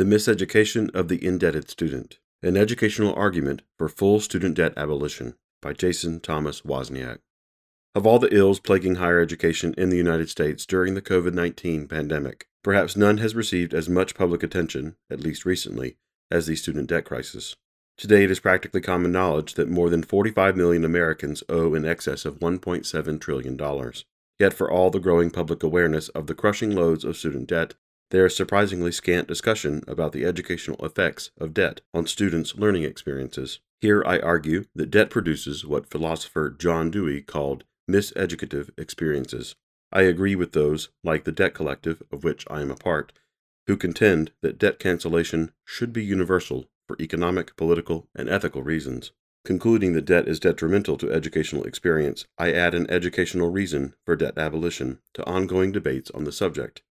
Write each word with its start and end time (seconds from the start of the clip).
The 0.00 0.06
Miseducation 0.06 0.88
of 0.94 1.08
the 1.08 1.22
Indebted 1.22 1.68
Student 1.68 2.20
An 2.42 2.56
Educational 2.56 3.12
Argument 3.12 3.60
for 3.76 3.86
Full 3.86 4.18
Student 4.20 4.54
Debt 4.54 4.72
Abolition 4.74 5.34
by 5.60 5.74
Jason 5.74 6.20
Thomas 6.20 6.62
Wozniak. 6.62 7.18
Of 7.94 8.06
all 8.06 8.18
the 8.18 8.34
ills 8.34 8.60
plaguing 8.60 8.94
higher 8.94 9.20
education 9.20 9.74
in 9.76 9.90
the 9.90 9.98
United 9.98 10.30
States 10.30 10.64
during 10.64 10.94
the 10.94 11.02
COVID 11.02 11.34
19 11.34 11.86
pandemic, 11.86 12.46
perhaps 12.64 12.96
none 12.96 13.18
has 13.18 13.34
received 13.34 13.74
as 13.74 13.90
much 13.90 14.14
public 14.14 14.42
attention, 14.42 14.96
at 15.10 15.20
least 15.20 15.44
recently, 15.44 15.98
as 16.30 16.46
the 16.46 16.56
student 16.56 16.88
debt 16.88 17.04
crisis. 17.04 17.54
Today, 17.98 18.24
it 18.24 18.30
is 18.30 18.40
practically 18.40 18.80
common 18.80 19.12
knowledge 19.12 19.52
that 19.52 19.68
more 19.68 19.90
than 19.90 20.02
45 20.02 20.56
million 20.56 20.82
Americans 20.82 21.42
owe 21.50 21.74
in 21.74 21.84
excess 21.84 22.24
of 22.24 22.40
$1.7 22.40 23.20
trillion. 23.20 23.92
Yet, 24.38 24.54
for 24.54 24.70
all 24.70 24.88
the 24.88 24.98
growing 24.98 25.28
public 25.28 25.62
awareness 25.62 26.08
of 26.08 26.26
the 26.26 26.34
crushing 26.34 26.74
loads 26.74 27.04
of 27.04 27.18
student 27.18 27.48
debt, 27.48 27.74
there 28.10 28.26
is 28.26 28.34
surprisingly 28.34 28.90
scant 28.90 29.28
discussion 29.28 29.82
about 29.86 30.12
the 30.12 30.24
educational 30.24 30.84
effects 30.84 31.30
of 31.38 31.54
debt 31.54 31.80
on 31.94 32.06
students' 32.06 32.56
learning 32.56 32.82
experiences. 32.82 33.60
Here 33.80 34.02
I 34.04 34.18
argue 34.18 34.64
that 34.74 34.90
debt 34.90 35.10
produces 35.10 35.64
what 35.64 35.88
philosopher 35.88 36.50
John 36.50 36.90
Dewey 36.90 37.22
called 37.22 37.64
miseducative 37.88 38.70
experiences. 38.76 39.54
I 39.92 40.02
agree 40.02 40.34
with 40.34 40.52
those, 40.52 40.90
like 41.02 41.24
the 41.24 41.32
Debt 41.32 41.54
Collective, 41.54 42.02
of 42.12 42.24
which 42.24 42.44
I 42.50 42.60
am 42.60 42.70
a 42.70 42.76
part, 42.76 43.12
who 43.66 43.76
contend 43.76 44.32
that 44.42 44.58
debt 44.58 44.78
cancellation 44.78 45.52
should 45.64 45.92
be 45.92 46.04
universal 46.04 46.68
for 46.86 46.96
economic, 47.00 47.56
political, 47.56 48.08
and 48.14 48.28
ethical 48.28 48.62
reasons. 48.62 49.12
Concluding 49.44 49.94
that 49.94 50.04
debt 50.04 50.28
is 50.28 50.38
detrimental 50.38 50.98
to 50.98 51.10
educational 51.10 51.64
experience, 51.64 52.26
I 52.36 52.52
add 52.52 52.74
an 52.74 52.90
educational 52.90 53.50
reason 53.50 53.94
for 54.04 54.14
debt 54.16 54.36
abolition 54.36 54.98
to 55.14 55.26
ongoing 55.26 55.72
debates 55.72 56.10
on 56.10 56.24
the 56.24 56.32
subject 56.32 56.82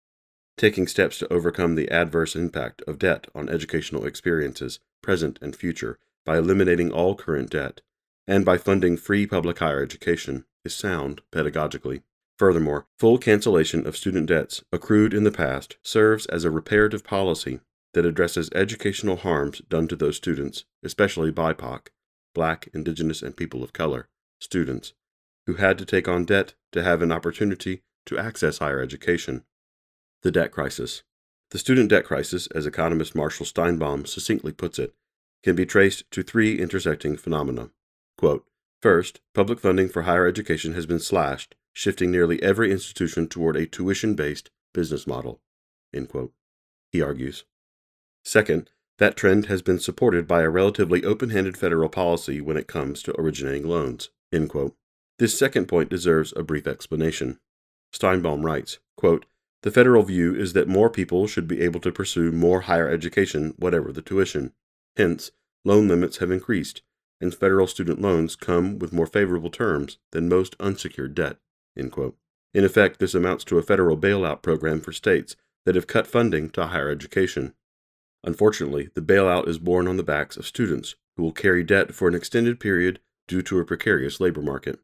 taking 0.60 0.86
steps 0.88 1.18
to 1.18 1.34
overcome 1.34 1.76
the 1.76 1.90
adverse 1.90 2.36
impact 2.36 2.82
of 2.86 3.00
debt 3.00 3.28
on 3.34 3.48
educational 3.48 4.06
experiences, 4.06 4.80
present 5.02 5.40
and 5.42 5.56
future, 5.56 5.98
by 6.26 6.38
eliminating 6.38 6.92
all 6.92 7.16
current 7.16 7.50
debt, 7.50 7.80
and 8.28 8.44
by 8.44 8.58
funding 8.58 8.98
free 8.98 9.26
public 9.26 9.60
higher 9.60 9.82
education, 9.82 10.44
is 10.66 10.76
sound 10.76 11.22
pedagogically. 11.32 12.02
Furthermore, 12.38 12.86
full 12.98 13.18
cancellation 13.18 13.88
of 13.88 13.96
student 13.96 14.28
debts 14.28 14.62
accrued 14.74 15.14
in 15.14 15.24
the 15.24 15.32
past 15.32 15.78
serves 15.82 16.26
as 16.26 16.44
a 16.44 16.52
reparative 16.52 17.06
policy 17.06 17.62
that 17.94 18.06
addresses 18.06 18.50
educational 18.54 19.16
harms 19.16 19.62
done 19.70 19.88
to 19.88 19.96
those 19.96 20.18
students, 20.18 20.66
especially 20.84 21.32
BIPOC, 21.32 21.88
Black, 22.36 22.68
Indigenous, 22.74 23.22
and 23.22 23.38
People 23.38 23.64
of 23.64 23.72
Color, 23.72 24.10
students, 24.42 24.94
who 25.48 25.54
had 25.54 25.78
to 25.78 25.86
take 25.86 26.10
on 26.10 26.26
debt 26.26 26.54
to 26.74 26.84
have 26.84 27.02
an 27.02 27.14
opportunity 27.14 27.82
to 28.06 28.18
access 28.18 28.58
higher 28.58 28.82
education. 28.82 29.46
The 30.22 30.32
debt 30.32 30.52
crisis. 30.52 31.04
The 31.52 31.60
student 31.60 31.90
debt 31.90 32.06
crisis, 32.06 32.48
as 32.48 32.66
economist 32.66 33.16
Marshall 33.16 33.46
Steinbaum 33.46 34.06
succinctly 34.06 34.52
puts 34.52 34.78
it, 34.78 34.94
can 35.44 35.56
be 35.56 35.66
traced 35.66 36.04
to 36.12 36.24
three 36.24 36.60
intersecting 36.60 37.18
phenomena. 37.18 37.72
Quote, 38.18 38.46
First, 38.82 39.22
public 39.34 39.60
funding 39.60 39.90
for 39.90 40.04
higher 40.04 40.28
education 40.28 40.74
has 40.74 40.86
been 40.86 41.00
slashed, 41.00 41.56
shifting 41.74 42.12
nearly 42.12 42.42
every 42.44 42.72
institution 42.72 43.28
toward 43.28 43.56
a 43.56 43.66
tuition 43.66 44.14
based 44.16 44.50
business 44.74 45.08
model. 45.08 45.42
He 46.92 47.02
argues. 47.02 47.46
Second, 48.24 48.70
that 48.98 49.16
trend 49.16 49.46
has 49.46 49.62
been 49.62 49.80
supported 49.80 50.28
by 50.28 50.42
a 50.42 50.50
relatively 50.50 51.06
open 51.06 51.30
handed 51.30 51.58
federal 51.58 51.90
policy 51.90 52.42
when 52.42 52.58
it 52.58 52.68
comes 52.68 53.02
to 53.04 53.20
originating 53.20 53.68
loans. 53.68 54.10
This 55.18 55.38
second 55.40 55.68
point 55.68 55.90
deserves 55.90 56.34
a 56.36 56.44
brief 56.44 56.68
explanation. 56.68 57.40
Steinbaum 57.94 58.44
writes 58.44 58.80
quote, 58.98 59.26
the 59.62 59.72
federal 59.72 60.04
view 60.04 60.34
is 60.36 60.54
that 60.54 60.68
more 60.68 60.90
people 60.90 61.28
should 61.28 61.48
be 61.48 61.62
able 61.62 61.80
to 61.82 61.92
pursue 61.92 62.32
more 62.32 62.62
higher 62.62 62.90
education, 62.90 63.54
whatever 63.58 63.92
the 63.92 64.02
tuition. 64.02 64.54
Hence, 64.96 65.32
loan 65.66 65.88
limits 65.88 66.18
have 66.18 66.32
increased, 66.32 66.82
and 67.20 67.34
federal 67.36 67.68
student 67.68 68.02
loans 68.02 68.36
come 68.36 68.80
with 68.80 68.94
more 68.94 69.06
favorable 69.06 69.50
terms 69.50 69.98
than 70.12 70.30
most 70.30 70.56
unsecured 70.60 71.14
debt. 71.14 71.38
In 71.76 71.92
effect, 72.66 73.00
this 73.00 73.14
amounts 73.14 73.44
to 73.46 73.58
a 73.58 73.64
federal 73.64 73.98
bailout 73.98 74.42
program 74.42 74.82
for 74.82 74.92
states 74.92 75.36
that 75.66 75.76
have 75.76 75.88
cut 75.88 76.08
funding 76.08 76.50
to 76.52 76.68
higher 76.68 76.90
education. 76.90 77.54
Unfortunately, 78.24 78.90
the 78.96 79.02
bailout 79.02 79.48
is 79.48 79.60
borne 79.60 79.88
on 79.88 79.98
the 79.98 80.04
backs 80.04 80.36
of 80.36 80.46
students 80.46 80.96
who 81.16 81.24
will 81.24 81.32
carry 81.32 81.64
debt 81.64 81.94
for 81.94 82.08
an 82.08 82.16
extended 82.16 82.60
period 82.60 83.00
due 83.28 83.42
to 83.42 83.60
a 83.60 83.66
precarious 83.66 84.20
labor 84.20 84.42
market. 84.42 84.80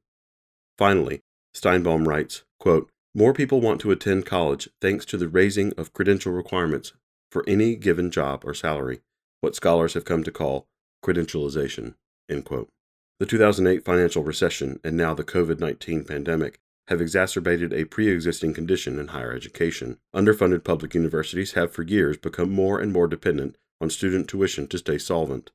Finally, 0.77 1.21
Steinbaum 1.53 2.05
writes, 2.05 2.43
quote, 2.59 2.89
more 3.17 3.33
people 3.33 3.61
want 3.61 3.79
to 3.79 3.91
attend 3.91 4.25
college 4.25 4.67
thanks 4.81 5.05
to 5.05 5.15
the 5.15 5.29
raising 5.29 5.71
of 5.77 5.93
credential 5.93 6.33
requirements 6.33 6.91
for 7.31 7.45
any 7.47 7.77
given 7.77 8.11
job 8.11 8.43
or 8.43 8.53
salary, 8.53 8.99
what 9.39 9.55
scholars 9.55 9.93
have 9.93 10.03
come 10.03 10.21
to 10.25 10.31
call 10.31 10.67
credentialization. 11.01 11.95
The 12.27 13.25
2008 13.25 13.85
financial 13.85 14.23
recession 14.23 14.81
and 14.83 14.97
now 14.97 15.13
the 15.13 15.23
COVID 15.23 15.59
19 15.59 16.03
pandemic 16.03 16.59
have 16.89 16.99
exacerbated 16.99 17.71
a 17.71 17.85
pre 17.85 18.09
existing 18.09 18.53
condition 18.53 18.99
in 18.99 19.07
higher 19.07 19.31
education. 19.31 19.97
Underfunded 20.13 20.65
public 20.65 20.93
universities 20.93 21.53
have 21.53 21.71
for 21.71 21.83
years 21.83 22.17
become 22.17 22.51
more 22.51 22.81
and 22.81 22.91
more 22.91 23.07
dependent 23.07 23.55
on 23.79 23.89
student 23.89 24.27
tuition 24.27 24.67
to 24.67 24.77
stay 24.77 24.97
solvent. 24.97 25.51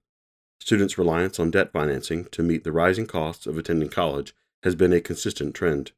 Students' 0.61 0.97
reliance 0.97 1.39
on 1.39 1.51
debt 1.51 1.73
financing 1.73 2.25
to 2.27 2.43
meet 2.43 2.65
the 2.65 2.73
rising 2.73 3.07
costs 3.07 3.47
of 3.47 3.59
attending 3.59 3.91
college 3.91 4.35
has 4.63 4.75
been 4.75 4.95
a 4.95 5.01
consistent 5.01 5.55
trend. 5.55 5.93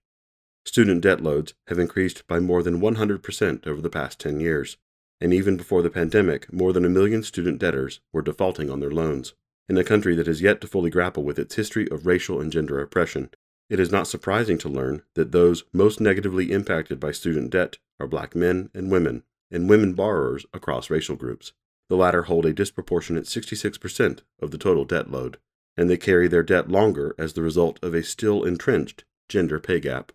Student 0.64 1.02
debt 1.02 1.20
loads 1.20 1.54
have 1.66 1.78
increased 1.78 2.26
by 2.26 2.38
more 2.38 2.62
than 2.62 2.80
100% 2.80 3.66
over 3.66 3.80
the 3.80 3.90
past 3.90 4.20
10 4.20 4.40
years, 4.40 4.76
and 5.20 5.34
even 5.34 5.56
before 5.56 5.82
the 5.82 5.90
pandemic, 5.90 6.52
more 6.52 6.72
than 6.72 6.84
a 6.84 6.90
million 6.90 7.22
student 7.22 7.58
debtors 7.58 8.00
were 8.12 8.22
defaulting 8.22 8.70
on 8.70 8.80
their 8.80 8.90
loans. 8.90 9.34
In 9.68 9.76
a 9.76 9.84
country 9.84 10.14
that 10.16 10.26
has 10.26 10.42
yet 10.42 10.60
to 10.60 10.66
fully 10.66 10.90
grapple 10.90 11.24
with 11.24 11.38
its 11.38 11.54
history 11.54 11.88
of 11.90 12.06
racial 12.06 12.40
and 12.40 12.52
gender 12.52 12.80
oppression, 12.80 13.30
it 13.70 13.80
is 13.80 13.90
not 13.90 14.06
surprising 14.06 14.58
to 14.58 14.68
learn 14.68 15.02
that 15.14 15.32
those 15.32 15.64
most 15.72 16.00
negatively 16.00 16.52
impacted 16.52 17.00
by 17.00 17.12
student 17.12 17.50
debt 17.50 17.78
are 17.98 18.06
black 18.06 18.34
men 18.34 18.70
and 18.74 18.90
women, 18.90 19.22
and 19.50 19.68
women 19.68 19.94
borrowers 19.94 20.44
across 20.52 20.90
racial 20.90 21.16
groups. 21.16 21.52
The 21.88 21.96
latter 21.96 22.22
hold 22.22 22.46
a 22.46 22.52
disproportionate 22.52 23.24
66% 23.24 24.20
of 24.40 24.50
the 24.50 24.58
total 24.58 24.84
debt 24.84 25.10
load, 25.10 25.38
and 25.76 25.88
they 25.88 25.96
carry 25.96 26.28
their 26.28 26.42
debt 26.42 26.68
longer 26.68 27.14
as 27.18 27.32
the 27.32 27.42
result 27.42 27.78
of 27.82 27.94
a 27.94 28.02
still 28.02 28.44
entrenched 28.44 29.04
gender 29.28 29.58
pay 29.58 29.80
gap. 29.80 30.12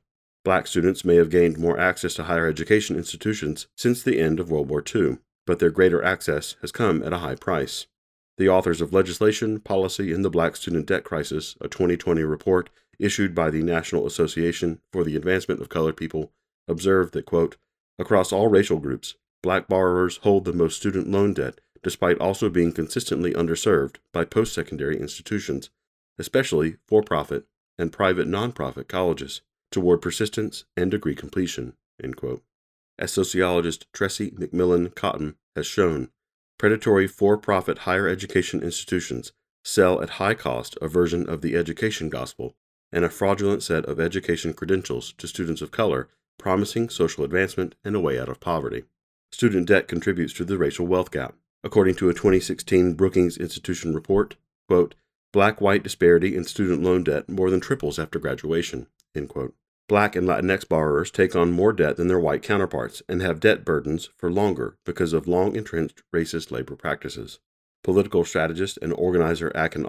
Black 0.47 0.65
students 0.65 1.03
may 1.03 1.17
have 1.17 1.29
gained 1.29 1.57
more 1.57 1.77
access 1.77 2.13
to 2.13 2.23
higher 2.23 2.47
education 2.47 2.95
institutions 2.95 3.67
since 3.75 4.01
the 4.01 4.17
end 4.17 4.39
of 4.39 4.49
World 4.49 4.69
War 4.69 4.81
II, 4.81 5.17
but 5.45 5.59
their 5.59 5.69
greater 5.69 6.01
access 6.01 6.55
has 6.61 6.71
come 6.71 7.03
at 7.03 7.11
a 7.11 7.17
high 7.17 7.35
price. 7.35 7.87
The 8.37 8.47
authors 8.47 8.79
of 8.79 8.93
Legislation, 8.93 9.59
Policy, 9.59 10.13
and 10.13 10.23
the 10.23 10.29
Black 10.29 10.55
Student 10.55 10.85
Debt 10.85 11.03
Crisis, 11.03 11.57
a 11.59 11.67
2020 11.67 12.23
report 12.23 12.69
issued 12.97 13.35
by 13.35 13.49
the 13.49 13.61
National 13.61 14.07
Association 14.07 14.79
for 14.93 15.03
the 15.03 15.17
Advancement 15.17 15.59
of 15.59 15.67
Colored 15.67 15.97
People, 15.97 16.31
observed 16.65 17.11
that, 17.11 17.25
quote, 17.25 17.57
across 17.99 18.31
all 18.31 18.47
racial 18.47 18.79
groups, 18.79 19.15
black 19.43 19.67
borrowers 19.67 20.15
hold 20.23 20.45
the 20.45 20.53
most 20.53 20.77
student 20.77 21.11
loan 21.11 21.33
debt 21.33 21.59
despite 21.83 22.17
also 22.19 22.49
being 22.49 22.71
consistently 22.71 23.33
underserved 23.33 23.97
by 24.13 24.23
post 24.23 24.53
secondary 24.53 24.97
institutions, 24.97 25.71
especially 26.17 26.77
for 26.87 27.03
profit 27.03 27.43
and 27.77 27.91
private 27.91 28.29
nonprofit 28.29 28.87
colleges 28.87 29.41
toward 29.71 30.01
persistence 30.01 30.65
and 30.75 30.91
degree 30.91 31.15
completion. 31.15 31.73
As 32.99 33.11
sociologist 33.11 33.91
Tressie 33.93 34.33
McMillan 34.33 34.93
Cottom 34.95 35.37
has 35.55 35.67
shown, 35.67 36.09
predatory 36.57 37.07
for 37.07 37.37
profit 37.37 37.79
higher 37.79 38.07
education 38.07 38.61
institutions 38.61 39.31
sell 39.63 40.01
at 40.01 40.11
high 40.11 40.33
cost 40.33 40.77
a 40.81 40.87
version 40.87 41.29
of 41.29 41.41
the 41.41 41.55
education 41.55 42.09
gospel 42.09 42.55
and 42.91 43.03
a 43.03 43.09
fraudulent 43.09 43.61
set 43.63 43.85
of 43.85 43.99
education 43.99 44.53
credentials 44.53 45.13
to 45.17 45.27
students 45.27 45.61
of 45.61 45.71
color 45.71 46.09
promising 46.37 46.89
social 46.89 47.23
advancement 47.23 47.75
and 47.83 47.95
a 47.95 47.99
way 47.99 48.19
out 48.19 48.29
of 48.29 48.39
poverty. 48.39 48.83
Student 49.31 49.67
debt 49.67 49.87
contributes 49.87 50.33
to 50.33 50.45
the 50.45 50.57
racial 50.57 50.87
wealth 50.87 51.11
gap. 51.11 51.35
According 51.63 51.95
to 51.95 52.09
a 52.09 52.13
2016 52.13 52.93
Brookings 52.93 53.37
Institution 53.37 53.93
report, 53.93 54.35
quote, 54.69 54.95
black 55.33 55.59
white 55.59 55.83
disparity 55.83 56.35
in 56.35 56.45
student 56.45 56.81
loan 56.81 57.03
debt 57.03 57.27
more 57.27 57.49
than 57.49 57.59
triples 57.59 57.99
after 57.99 58.19
graduation. 58.19 58.87
Black 59.87 60.17
and 60.17 60.27
Latinx 60.27 60.67
borrowers 60.67 61.09
take 61.09 61.33
on 61.33 61.53
more 61.53 61.71
debt 61.71 61.95
than 61.95 62.09
their 62.09 62.19
white 62.19 62.43
counterparts 62.43 63.01
and 63.07 63.21
have 63.21 63.39
debt 63.39 63.63
burdens 63.63 64.09
for 64.17 64.29
longer 64.29 64.77
because 64.85 65.13
of 65.13 65.29
long 65.29 65.55
entrenched 65.55 66.03
racist 66.13 66.51
labor 66.51 66.75
practices. 66.75 67.39
Political 67.85 68.25
strategist 68.25 68.77
and 68.81 68.91
organizer 68.91 69.49
Akin 69.55 69.85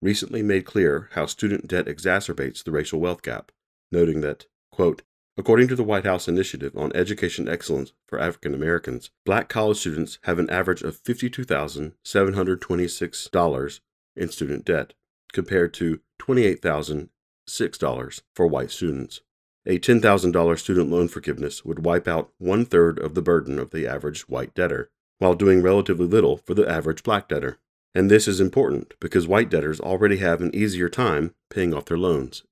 recently 0.00 0.44
made 0.44 0.64
clear 0.64 1.08
how 1.12 1.26
student 1.26 1.66
debt 1.66 1.86
exacerbates 1.86 2.62
the 2.62 2.70
racial 2.70 3.00
wealth 3.00 3.22
gap, 3.22 3.50
noting 3.90 4.20
that, 4.20 4.46
quote, 4.70 5.02
According 5.36 5.66
to 5.68 5.76
the 5.76 5.82
White 5.82 6.04
House 6.04 6.28
Initiative 6.28 6.76
on 6.76 6.94
Education 6.94 7.48
Excellence 7.48 7.92
for 8.06 8.20
African 8.20 8.54
Americans, 8.54 9.10
black 9.24 9.48
college 9.48 9.78
students 9.78 10.18
have 10.24 10.38
an 10.38 10.50
average 10.50 10.82
of 10.82 11.02
$52,726 11.02 13.80
in 14.14 14.28
student 14.28 14.66
debt, 14.66 14.92
compared 15.32 15.72
to 15.74 15.98
$28,006 16.20 18.20
for 18.36 18.46
white 18.46 18.70
students. 18.70 19.22
A 19.64 19.78
$10,000 19.78 20.58
student 20.58 20.90
loan 20.90 21.06
forgiveness 21.06 21.64
would 21.64 21.84
wipe 21.84 22.08
out 22.08 22.32
one 22.38 22.64
third 22.64 22.98
of 22.98 23.14
the 23.14 23.22
burden 23.22 23.60
of 23.60 23.70
the 23.70 23.86
average 23.86 24.28
white 24.28 24.54
debtor, 24.54 24.90
while 25.18 25.36
doing 25.36 25.62
relatively 25.62 26.06
little 26.06 26.38
for 26.38 26.54
the 26.54 26.68
average 26.68 27.04
black 27.04 27.28
debtor. 27.28 27.58
And 27.94 28.10
this 28.10 28.26
is 28.26 28.40
important 28.40 28.94
because 28.98 29.28
white 29.28 29.50
debtors 29.50 29.78
already 29.78 30.16
have 30.16 30.40
an 30.40 30.52
easier 30.52 30.88
time 30.88 31.34
paying 31.48 31.72
off 31.72 31.84
their 31.84 31.98
loans. 31.98 32.42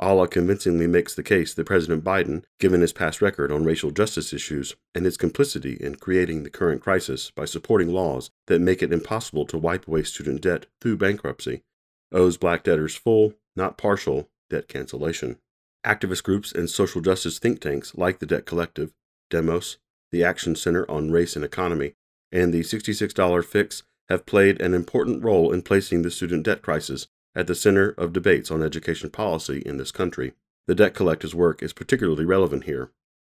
Allah 0.00 0.26
convincingly 0.26 0.88
makes 0.88 1.14
the 1.14 1.22
case 1.22 1.54
that 1.54 1.66
President 1.66 2.02
Biden, 2.02 2.42
given 2.58 2.80
his 2.80 2.92
past 2.92 3.22
record 3.22 3.52
on 3.52 3.64
racial 3.64 3.92
justice 3.92 4.32
issues 4.32 4.74
and 4.96 5.04
his 5.04 5.16
complicity 5.16 5.76
in 5.78 5.94
creating 5.94 6.42
the 6.42 6.50
current 6.50 6.82
crisis 6.82 7.30
by 7.30 7.44
supporting 7.44 7.92
laws 7.92 8.32
that 8.48 8.60
make 8.60 8.82
it 8.82 8.92
impossible 8.92 9.46
to 9.46 9.56
wipe 9.56 9.86
away 9.86 10.02
student 10.02 10.40
debt 10.40 10.66
through 10.80 10.96
bankruptcy, 10.96 11.62
owes 12.10 12.36
black 12.36 12.64
debtors 12.64 12.96
full, 12.96 13.34
not 13.54 13.78
partial, 13.78 14.28
debt 14.50 14.66
cancellation. 14.66 15.36
Activist 15.84 16.22
groups 16.22 16.52
and 16.52 16.70
social 16.70 17.00
justice 17.00 17.38
think 17.38 17.60
tanks 17.60 17.94
like 17.96 18.20
the 18.20 18.26
Debt 18.26 18.46
Collective, 18.46 18.92
Demos, 19.30 19.78
the 20.12 20.22
Action 20.22 20.54
Center 20.54 20.88
on 20.90 21.10
Race 21.10 21.34
and 21.34 21.44
Economy, 21.44 21.94
and 22.30 22.52
the 22.52 22.60
$66 22.60 23.44
fix 23.44 23.82
have 24.08 24.26
played 24.26 24.60
an 24.60 24.74
important 24.74 25.24
role 25.24 25.52
in 25.52 25.62
placing 25.62 26.02
the 26.02 26.10
student 26.10 26.44
debt 26.44 26.62
crisis 26.62 27.08
at 27.34 27.46
the 27.46 27.54
center 27.54 27.90
of 27.90 28.12
debates 28.12 28.50
on 28.50 28.62
education 28.62 29.10
policy 29.10 29.62
in 29.64 29.76
this 29.76 29.90
country. 29.90 30.34
The 30.66 30.74
Debt 30.74 30.94
Collective's 30.94 31.34
work 31.34 31.62
is 31.62 31.72
particularly 31.72 32.24
relevant 32.24 32.64
here. 32.64 32.90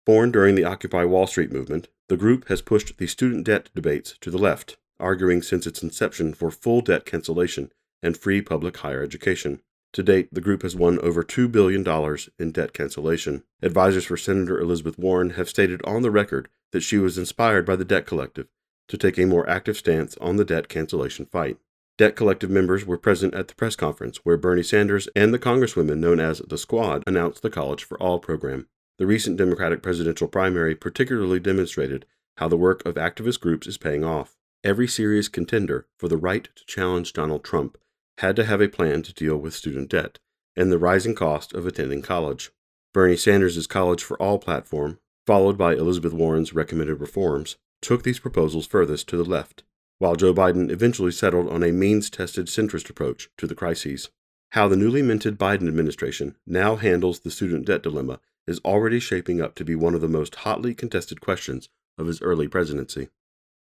Born 0.05 0.31
during 0.31 0.55
the 0.55 0.65
Occupy 0.65 1.05
Wall 1.05 1.27
Street 1.27 1.51
movement, 1.51 1.87
the 2.09 2.17
group 2.17 2.49
has 2.49 2.61
pushed 2.61 2.97
the 2.97 3.07
student 3.07 3.45
debt 3.45 3.69
debates 3.73 4.17
to 4.19 4.29
the 4.29 4.37
left, 4.37 4.77
arguing 4.99 5.41
since 5.41 5.65
its 5.65 5.81
inception 5.81 6.33
for 6.33 6.51
full 6.51 6.81
debt 6.81 7.05
cancellation 7.05 7.71
and 8.01 8.17
free 8.17 8.41
public 8.41 8.77
higher 8.77 9.01
education. 9.01 9.61
To 9.93 10.01
date, 10.01 10.29
the 10.33 10.41
group 10.41 10.63
has 10.63 10.75
won 10.75 10.99
over 10.99 11.23
$2 11.23 11.51
billion 11.51 11.85
in 12.39 12.51
debt 12.51 12.73
cancellation. 12.73 13.43
Advisors 13.61 14.05
for 14.05 14.17
Senator 14.17 14.59
Elizabeth 14.59 14.97
Warren 14.97 15.31
have 15.31 15.47
stated 15.47 15.81
on 15.85 16.01
the 16.01 16.09
record 16.09 16.49
that 16.71 16.81
she 16.81 16.97
was 16.97 17.19
inspired 17.19 17.65
by 17.65 17.75
the 17.75 17.85
Debt 17.85 18.07
Collective 18.07 18.47
to 18.87 18.97
take 18.97 19.19
a 19.19 19.25
more 19.25 19.47
active 19.47 19.77
stance 19.77 20.17
on 20.17 20.35
the 20.35 20.45
debt 20.45 20.67
cancellation 20.67 21.25
fight. 21.25 21.57
Debt 21.99 22.15
Collective 22.15 22.49
members 22.49 22.85
were 22.85 22.97
present 22.97 23.35
at 23.35 23.47
the 23.47 23.53
press 23.53 23.75
conference 23.75 24.17
where 24.23 24.35
Bernie 24.35 24.63
Sanders 24.63 25.07
and 25.15 25.31
the 25.31 25.39
congresswomen 25.39 25.99
known 25.99 26.19
as 26.19 26.39
the 26.39 26.57
Squad 26.57 27.03
announced 27.05 27.43
the 27.43 27.51
College 27.51 27.83
for 27.83 28.01
All 28.01 28.17
program. 28.17 28.67
The 28.97 29.05
recent 29.05 29.37
Democratic 29.37 29.83
presidential 29.83 30.27
primary 30.27 30.73
particularly 30.73 31.39
demonstrated 31.39 32.07
how 32.37 32.47
the 32.47 32.57
work 32.57 32.83
of 32.83 32.95
activist 32.95 33.39
groups 33.39 33.67
is 33.67 33.77
paying 33.77 34.03
off. 34.03 34.37
Every 34.63 34.87
serious 34.87 35.27
contender 35.27 35.85
for 35.99 36.07
the 36.07 36.17
right 36.17 36.49
to 36.55 36.65
challenge 36.65 37.13
Donald 37.13 37.43
Trump 37.43 37.77
had 38.19 38.35
to 38.35 38.45
have 38.45 38.61
a 38.61 38.67
plan 38.67 39.01
to 39.03 39.13
deal 39.13 39.37
with 39.37 39.53
student 39.53 39.89
debt 39.89 40.19
and 40.55 40.71
the 40.71 40.77
rising 40.77 41.15
cost 41.15 41.53
of 41.53 41.65
attending 41.65 42.01
college. 42.01 42.51
Bernie 42.93 43.17
Sanders' 43.17 43.65
College 43.67 44.03
for 44.03 44.21
All 44.21 44.37
platform, 44.37 44.99
followed 45.25 45.57
by 45.57 45.73
Elizabeth 45.73 46.13
Warren's 46.13 46.53
recommended 46.53 46.99
reforms, 47.01 47.57
took 47.81 48.03
these 48.03 48.19
proposals 48.19 48.67
furthest 48.67 49.09
to 49.09 49.17
the 49.17 49.23
left 49.23 49.63
while 50.03 50.17
Joe 50.17 50.33
Biden 50.33 50.69
eventually 50.69 51.11
settled 51.11 51.47
on 51.49 51.63
a 51.63 51.71
means 51.71 52.09
tested 52.09 52.47
centrist 52.47 52.89
approach 52.89 53.29
to 53.37 53.47
the 53.47 53.55
crises. 53.55 54.09
How 54.51 54.67
the 54.67 54.75
newly 54.75 55.01
minted 55.01 55.39
Biden 55.39 55.67
administration 55.67 56.35
now 56.45 56.75
handles 56.75 57.21
the 57.21 57.31
student 57.31 57.65
debt 57.65 57.83
dilemma 57.83 58.19
is 58.45 58.59
already 58.65 58.99
shaping 58.99 59.39
up 59.39 59.55
to 59.55 59.63
be 59.63 59.75
one 59.75 59.95
of 59.95 60.01
the 60.01 60.09
most 60.09 60.35
hotly 60.35 60.73
contested 60.73 61.21
questions 61.21 61.69
of 61.97 62.07
his 62.07 62.21
early 62.21 62.49
presidency. 62.49 63.07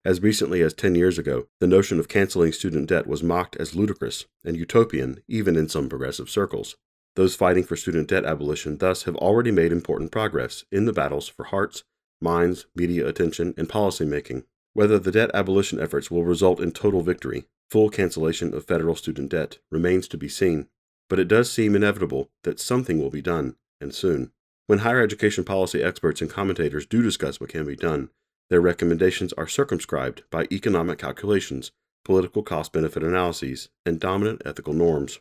As 0.07 0.23
recently 0.23 0.61
as 0.61 0.73
10 0.73 0.95
years 0.95 1.19
ago, 1.19 1.47
the 1.59 1.67
notion 1.67 1.99
of 1.99 2.07
canceling 2.07 2.53
student 2.53 2.87
debt 2.87 3.07
was 3.07 3.21
mocked 3.21 3.57
as 3.57 3.75
ludicrous 3.75 4.25
and 4.45 4.55
utopian 4.55 5.21
even 5.27 5.57
in 5.57 5.67
some 5.67 5.89
progressive 5.89 6.29
circles. 6.29 6.77
Those 7.17 7.35
fighting 7.35 7.65
for 7.65 7.75
student 7.75 8.07
debt 8.07 8.23
abolition 8.23 8.77
thus 8.77 9.03
have 9.03 9.17
already 9.17 9.51
made 9.51 9.73
important 9.73 10.13
progress 10.13 10.63
in 10.71 10.85
the 10.85 10.93
battles 10.93 11.27
for 11.27 11.43
hearts, 11.43 11.83
minds, 12.21 12.67
media 12.73 13.05
attention, 13.05 13.53
and 13.57 13.67
policy 13.67 14.05
making. 14.05 14.45
Whether 14.73 14.97
the 14.97 15.11
debt 15.11 15.29
abolition 15.33 15.77
efforts 15.77 16.09
will 16.09 16.23
result 16.23 16.61
in 16.61 16.71
total 16.71 17.01
victory, 17.01 17.43
full 17.69 17.89
cancellation 17.89 18.53
of 18.53 18.63
federal 18.63 18.95
student 18.95 19.31
debt, 19.31 19.57
remains 19.69 20.07
to 20.07 20.17
be 20.17 20.29
seen, 20.29 20.69
but 21.09 21.19
it 21.19 21.27
does 21.27 21.51
seem 21.51 21.75
inevitable 21.75 22.29
that 22.45 22.61
something 22.61 22.97
will 22.97 23.11
be 23.11 23.21
done, 23.21 23.57
and 23.81 23.93
soon. 23.93 24.31
When 24.67 24.79
higher 24.79 25.01
education 25.01 25.43
policy 25.43 25.83
experts 25.83 26.21
and 26.21 26.29
commentators 26.29 26.85
do 26.85 27.01
discuss 27.01 27.41
what 27.41 27.49
can 27.49 27.65
be 27.65 27.75
done, 27.75 28.09
their 28.49 28.61
recommendations 28.61 29.33
are 29.33 29.47
circumscribed 29.47 30.23
by 30.29 30.47
economic 30.51 30.99
calculations, 30.99 31.71
political 32.05 32.43
cost 32.43 32.71
benefit 32.71 33.03
analyses, 33.03 33.69
and 33.85 33.99
dominant 33.99 34.41
ethical 34.45 34.73
norms. 34.73 35.19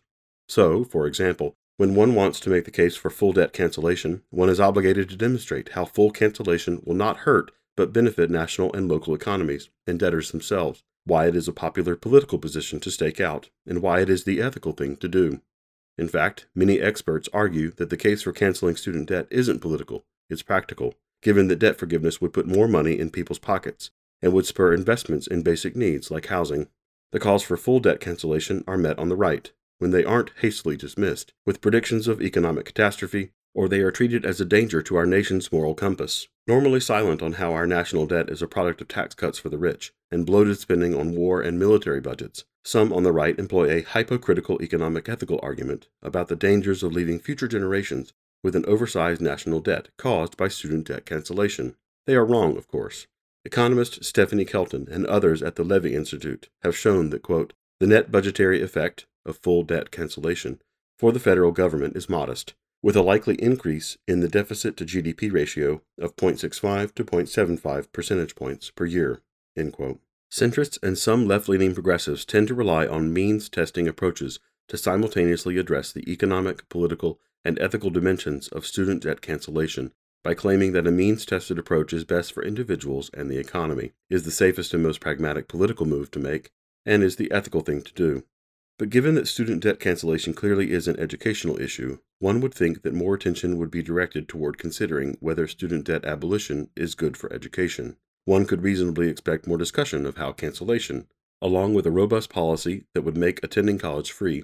So, 0.48 0.84
for 0.84 1.06
example, 1.06 1.54
when 1.76 1.94
one 1.94 2.14
wants 2.14 2.40
to 2.40 2.50
make 2.50 2.64
the 2.64 2.70
case 2.70 2.96
for 2.96 3.10
full 3.10 3.32
debt 3.32 3.52
cancellation, 3.52 4.22
one 4.30 4.48
is 4.48 4.60
obligated 4.60 5.10
to 5.10 5.16
demonstrate 5.16 5.70
how 5.70 5.84
full 5.84 6.10
cancellation 6.10 6.80
will 6.84 6.94
not 6.94 7.18
hurt 7.18 7.50
but 7.76 7.92
benefit 7.92 8.30
national 8.30 8.72
and 8.72 8.88
local 8.88 9.14
economies 9.14 9.68
and 9.86 9.98
debtors 9.98 10.30
themselves, 10.30 10.82
why 11.04 11.26
it 11.26 11.36
is 11.36 11.46
a 11.46 11.52
popular 11.52 11.94
political 11.94 12.38
position 12.38 12.80
to 12.80 12.90
stake 12.90 13.20
out, 13.20 13.50
and 13.66 13.82
why 13.82 14.00
it 14.00 14.08
is 14.08 14.24
the 14.24 14.40
ethical 14.40 14.72
thing 14.72 14.96
to 14.96 15.08
do. 15.08 15.40
In 15.98 16.08
fact, 16.08 16.46
many 16.54 16.80
experts 16.80 17.28
argue 17.32 17.70
that 17.72 17.90
the 17.90 17.96
case 17.96 18.22
for 18.22 18.32
canceling 18.32 18.76
student 18.76 19.08
debt 19.08 19.26
isn't 19.30 19.60
political, 19.60 20.04
it's 20.28 20.42
practical, 20.42 20.94
given 21.22 21.48
that 21.48 21.58
debt 21.58 21.78
forgiveness 21.78 22.20
would 22.20 22.32
put 22.32 22.46
more 22.46 22.68
money 22.68 22.98
in 22.98 23.10
people's 23.10 23.38
pockets 23.38 23.90
and 24.22 24.32
would 24.32 24.46
spur 24.46 24.72
investments 24.72 25.26
in 25.26 25.42
basic 25.42 25.76
needs 25.76 26.10
like 26.10 26.26
housing. 26.26 26.68
The 27.12 27.20
calls 27.20 27.42
for 27.42 27.56
full 27.56 27.80
debt 27.80 28.00
cancellation 28.00 28.64
are 28.66 28.78
met 28.78 28.98
on 28.98 29.08
the 29.08 29.16
right, 29.16 29.50
when 29.78 29.90
they 29.90 30.04
aren't 30.04 30.32
hastily 30.40 30.76
dismissed, 30.76 31.32
with 31.44 31.60
predictions 31.60 32.08
of 32.08 32.20
economic 32.22 32.66
catastrophe, 32.66 33.30
or 33.54 33.68
they 33.68 33.80
are 33.80 33.90
treated 33.90 34.24
as 34.24 34.40
a 34.40 34.44
danger 34.44 34.82
to 34.82 34.96
our 34.96 35.06
nation's 35.06 35.52
moral 35.52 35.74
compass 35.74 36.28
normally 36.46 36.78
silent 36.78 37.22
on 37.22 37.34
how 37.34 37.52
our 37.52 37.66
national 37.66 38.06
debt 38.06 38.30
is 38.30 38.40
a 38.40 38.46
product 38.46 38.80
of 38.80 38.88
tax 38.88 39.14
cuts 39.14 39.38
for 39.38 39.48
the 39.48 39.58
rich 39.58 39.92
and 40.10 40.26
bloated 40.26 40.58
spending 40.58 40.94
on 40.94 41.14
war 41.14 41.40
and 41.40 41.58
military 41.58 42.00
budgets. 42.00 42.44
Some 42.64 42.92
on 42.92 43.02
the 43.02 43.12
right 43.12 43.38
employ 43.38 43.68
a 43.70 43.82
hypocritical 43.82 44.62
economic 44.62 45.08
ethical 45.08 45.40
argument 45.42 45.88
about 46.02 46.28
the 46.28 46.36
dangers 46.36 46.82
of 46.82 46.92
leaving 46.92 47.18
future 47.18 47.48
generations 47.48 48.12
with 48.42 48.56
an 48.56 48.64
oversized 48.66 49.20
national 49.20 49.60
debt 49.60 49.88
caused 49.96 50.36
by 50.36 50.48
student 50.48 50.86
debt 50.86 51.06
cancellation. 51.06 51.76
They 52.06 52.14
are 52.14 52.24
wrong, 52.24 52.56
of 52.56 52.68
course. 52.68 53.06
Economist 53.44 54.04
Stephanie 54.04 54.44
Kelton 54.44 54.88
and 54.90 55.06
others 55.06 55.42
at 55.42 55.56
the 55.56 55.64
Levy 55.64 55.94
Institute 55.94 56.48
have 56.62 56.76
shown 56.76 57.10
that, 57.10 57.22
quote, 57.22 57.52
the 57.78 57.86
net 57.86 58.10
budgetary 58.10 58.62
effect 58.62 59.06
of 59.24 59.38
full 59.38 59.62
debt 59.62 59.90
cancellation 59.90 60.60
for 60.98 61.12
the 61.12 61.20
federal 61.20 61.52
government 61.52 61.96
is 61.96 62.08
modest, 62.08 62.54
with 62.82 62.96
a 62.96 63.02
likely 63.02 63.34
increase 63.36 63.98
in 64.08 64.20
the 64.20 64.28
deficit 64.28 64.76
to 64.76 64.84
GDP 64.84 65.32
ratio 65.32 65.82
of 65.98 66.16
0.65 66.16 66.94
to 66.94 67.04
0.75 67.04 67.92
percentage 67.92 68.34
points 68.34 68.70
per 68.70 68.84
year. 68.84 69.20
Centrists 70.30 70.78
and 70.82 70.98
some 70.98 71.26
left 71.26 71.48
leaning 71.48 71.74
progressives 71.74 72.24
tend 72.24 72.48
to 72.48 72.54
rely 72.54 72.86
on 72.86 73.12
means 73.12 73.48
testing 73.48 73.86
approaches 73.86 74.40
to 74.68 74.76
simultaneously 74.76 75.56
address 75.58 75.92
the 75.92 76.10
economic, 76.10 76.68
political, 76.68 77.20
and 77.46 77.58
ethical 77.60 77.90
dimensions 77.90 78.48
of 78.48 78.66
student 78.66 79.04
debt 79.04 79.20
cancellation 79.20 79.92
by 80.24 80.34
claiming 80.34 80.72
that 80.72 80.88
a 80.88 80.90
means 80.90 81.24
tested 81.24 81.56
approach 81.56 81.92
is 81.92 82.04
best 82.04 82.32
for 82.32 82.42
individuals 82.42 83.08
and 83.14 83.30
the 83.30 83.38
economy, 83.38 83.92
is 84.10 84.24
the 84.24 84.32
safest 84.32 84.74
and 84.74 84.82
most 84.82 85.00
pragmatic 85.00 85.46
political 85.46 85.86
move 85.86 86.10
to 86.10 86.18
make, 86.18 86.50
and 86.84 87.04
is 87.04 87.14
the 87.14 87.30
ethical 87.30 87.60
thing 87.60 87.80
to 87.80 87.94
do. 87.94 88.24
But 88.76 88.90
given 88.90 89.14
that 89.14 89.28
student 89.28 89.62
debt 89.62 89.78
cancellation 89.78 90.34
clearly 90.34 90.72
is 90.72 90.88
an 90.88 90.98
educational 90.98 91.60
issue, 91.60 91.98
one 92.18 92.40
would 92.40 92.52
think 92.52 92.82
that 92.82 92.92
more 92.92 93.14
attention 93.14 93.56
would 93.56 93.70
be 93.70 93.82
directed 93.82 94.28
toward 94.28 94.58
considering 94.58 95.16
whether 95.20 95.46
student 95.46 95.84
debt 95.84 96.04
abolition 96.04 96.70
is 96.74 96.96
good 96.96 97.16
for 97.16 97.32
education. 97.32 97.96
One 98.24 98.46
could 98.46 98.64
reasonably 98.64 99.08
expect 99.08 99.46
more 99.46 99.56
discussion 99.56 100.04
of 100.04 100.16
how 100.16 100.32
cancellation, 100.32 101.06
along 101.40 101.74
with 101.74 101.86
a 101.86 101.92
robust 101.92 102.28
policy 102.28 102.84
that 102.94 103.02
would 103.02 103.16
make 103.16 103.38
attending 103.44 103.78
college 103.78 104.10
free, 104.10 104.42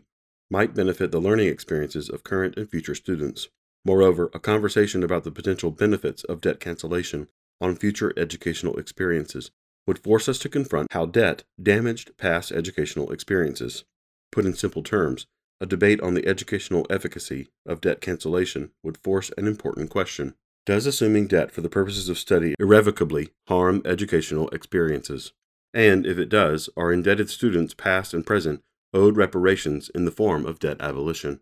might 0.53 0.75
benefit 0.75 1.11
the 1.11 1.19
learning 1.19 1.49
experiences 1.49 2.11
of 2.11 2.23
current 2.23 2.59
and 2.59 2.69
future 2.69 2.95
students. 2.95 3.49
Moreover, 3.87 4.31
a 4.35 4.39
conversation 4.39 5.03
about 5.03 5.25
the 5.25 5.31
potential 5.31 5.71
benefits 5.71 6.25
of 6.25 6.43
debt 6.43 6.61
cancellation 6.61 7.29
on 7.59 7.75
future 7.75 8.13
educational 8.19 8.79
experiences 8.79 9.51
would 9.87 9.99
force 9.99 10.29
us 10.29 10.39
to 10.41 10.51
confront 10.51 10.93
how 10.93 11.07
debt 11.07 11.45
damaged 11.61 12.19
past 12.19 12.53
educational 12.53 13.11
experiences. 13.13 13.85
Put 14.31 14.45
in 14.45 14.53
simple 14.53 14.83
terms, 14.83 15.27
a 15.59 15.65
debate 15.65 16.03
on 16.03 16.13
the 16.13 16.27
educational 16.27 16.87
efficacy 16.91 17.49
of 17.65 17.81
debt 17.81 18.03
cancellation 18.03 18.73
would 18.83 18.99
force 18.99 19.31
an 19.39 19.47
important 19.47 19.89
question. 19.89 20.35
Does 20.67 20.85
assuming 20.85 21.29
debt 21.29 21.51
for 21.51 21.63
the 21.63 21.71
purposes 21.71 22.11
of 22.11 22.19
study 22.19 22.55
irrevocably 22.61 23.31
harm 23.49 23.81
educational 23.87 24.49
experiences? 24.51 25.33
And 25.73 26.05
if 26.05 26.19
it 26.19 26.29
does, 26.29 26.69
are 26.77 26.93
indebted 26.93 27.31
students, 27.31 27.73
past 27.73 28.13
and 28.13 28.27
present, 28.27 28.63
owed 28.95 29.17
reparations 29.17 29.91
in 29.95 30.05
the 30.05 30.11
form 30.11 30.47
of 30.47 30.59
debt 30.59 30.77
abolition? 30.81 31.41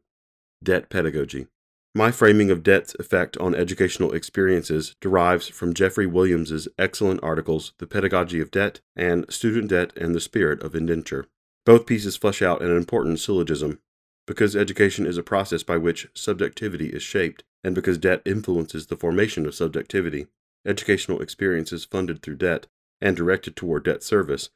Debt 0.62 0.90
pedagogy. 0.90 1.47
My 1.95 2.12
framing 2.12 2.52
of 2.52 2.62
debt's 2.62 2.95
effect 3.00 3.37
on 3.38 3.54
educational 3.54 4.12
experiences 4.12 4.95
derives 5.00 5.49
from 5.49 5.75
Jeffrey 5.75 6.07
Williams's 6.07 6.69
excellent 6.78 7.21
articles 7.23 7.73
The 7.78 7.87
Pedagogy 7.87 8.40
of 8.40 8.52
Debt 8.52 8.80
and 8.95 9.26
Student 9.28 9.71
Debt 9.71 9.92
and 9.97 10.14
the 10.14 10.21
Spirit 10.21 10.62
of 10.62 10.76
Indenture. 10.76 11.26
Both 11.66 11.87
pieces 11.87 12.16
flesh 12.16 12.42
out 12.42 12.62
an 12.62 12.76
important 12.76 13.19
syllogism. 13.19 13.80
Because 14.25 14.54
education 14.54 15.04
is 15.04 15.19
a 15.19 15.25
process 15.25 15.64
by 15.64 15.78
which 15.78 16.09
subjectivity 16.14 16.90
is 16.90 17.02
shaped, 17.02 17.42
and 17.64 17.75
because 17.75 17.99
debt 17.99 18.23
influences 18.25 18.87
the 18.87 18.97
formation 18.97 19.45
of 19.45 19.57
subjectivity, 19.57 20.28
educational 20.64 21.21
experiences 21.21 21.85
funded 21.85 22.23
through 22.23 22.37
debt 22.37 22.69
and 23.00 23.16
directed 23.16 23.57
toward 23.57 23.85
debt 23.85 24.04
service, 24.04 24.50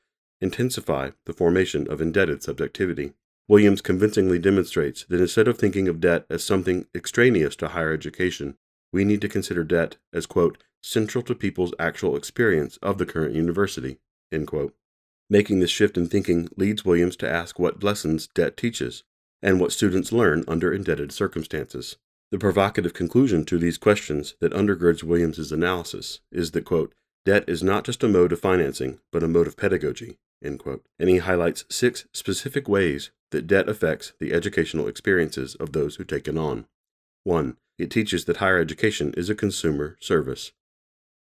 intensify 0.45 1.11
the 1.25 1.33
formation 1.33 1.91
of 1.91 2.01
indebted 2.01 2.43
subjectivity. 2.43 3.15
Williams 3.49 3.81
convincingly 3.81 4.39
demonstrates 4.39 5.05
that 5.09 5.21
instead 5.21 5.49
of 5.49 5.59
thinking 5.59 5.89
of 5.89 6.01
debt 6.01 6.27
as 6.31 6.45
something 6.45 6.87
extraneous 6.95 7.57
to 7.57 7.69
higher 7.69 7.93
education, 7.93 8.57
we 8.93 9.05
need 9.05 9.21
to 9.23 9.29
consider 9.29 9.65
debt 9.65 9.97
as, 10.13 10.27
quote, 10.27 10.63
central 10.83 11.25
to 11.25 11.35
people's 11.35 11.75
actual 11.79 12.15
experience 12.15 12.77
of 12.83 12.99
the 12.99 13.07
current 13.07 13.35
university, 13.35 13.99
end 14.31 14.47
quote. 14.47 14.75
Making 15.31 15.61
this 15.61 15.71
shift 15.71 15.97
in 15.97 16.09
thinking 16.09 16.49
leads 16.57 16.85
Williams 16.85 17.17
to 17.17 17.31
ask 17.31 17.59
what 17.59 17.83
lessons 17.83 18.29
debt 18.29 18.57
teaches 18.57 19.03
and 19.43 19.59
what 19.59 19.73
students 19.73 20.13
learn 20.13 20.45
under 20.47 20.73
indebted 20.73 21.11
circumstances. 21.11 21.97
The 22.31 22.39
provocative 22.39 22.93
conclusion 22.93 23.45
to 23.47 23.59
these 23.59 23.79
questions 23.79 24.35
that 24.41 24.53
undergirds 24.53 25.03
Williams's 25.03 25.53
analysis 25.53 26.21
is 26.31 26.51
that, 26.51 26.65
quote, 26.65 26.95
debt 27.25 27.45
is 27.49 27.63
not 27.63 27.85
just 27.85 28.03
a 28.03 28.09
mode 28.09 28.33
of 28.33 28.41
financing, 28.41 29.01
but 29.11 29.23
a 29.23 29.29
mode 29.29 29.47
of 29.47 29.57
pedagogy. 29.57 30.19
And 30.45 31.09
he 31.09 31.19
highlights 31.19 31.65
six 31.71 32.07
specific 32.13 32.69
ways 32.69 33.11
that 33.31 33.47
debt 33.47 33.69
affects 33.69 34.13
the 34.21 34.33
educational 34.33 34.87
experiences 34.87 35.55
of 35.57 35.73
those 35.73 35.97
who 35.97 36.05
take 36.05 36.29
it 36.29 36.37
on. 36.37 36.67
1. 37.25 37.57
It 37.79 37.91
teaches 37.91 38.27
that 38.27 38.37
higher 38.37 38.59
education 38.59 39.13
is 39.17 39.29
a 39.29 39.35
consumer 39.35 39.97
service. 40.01 40.53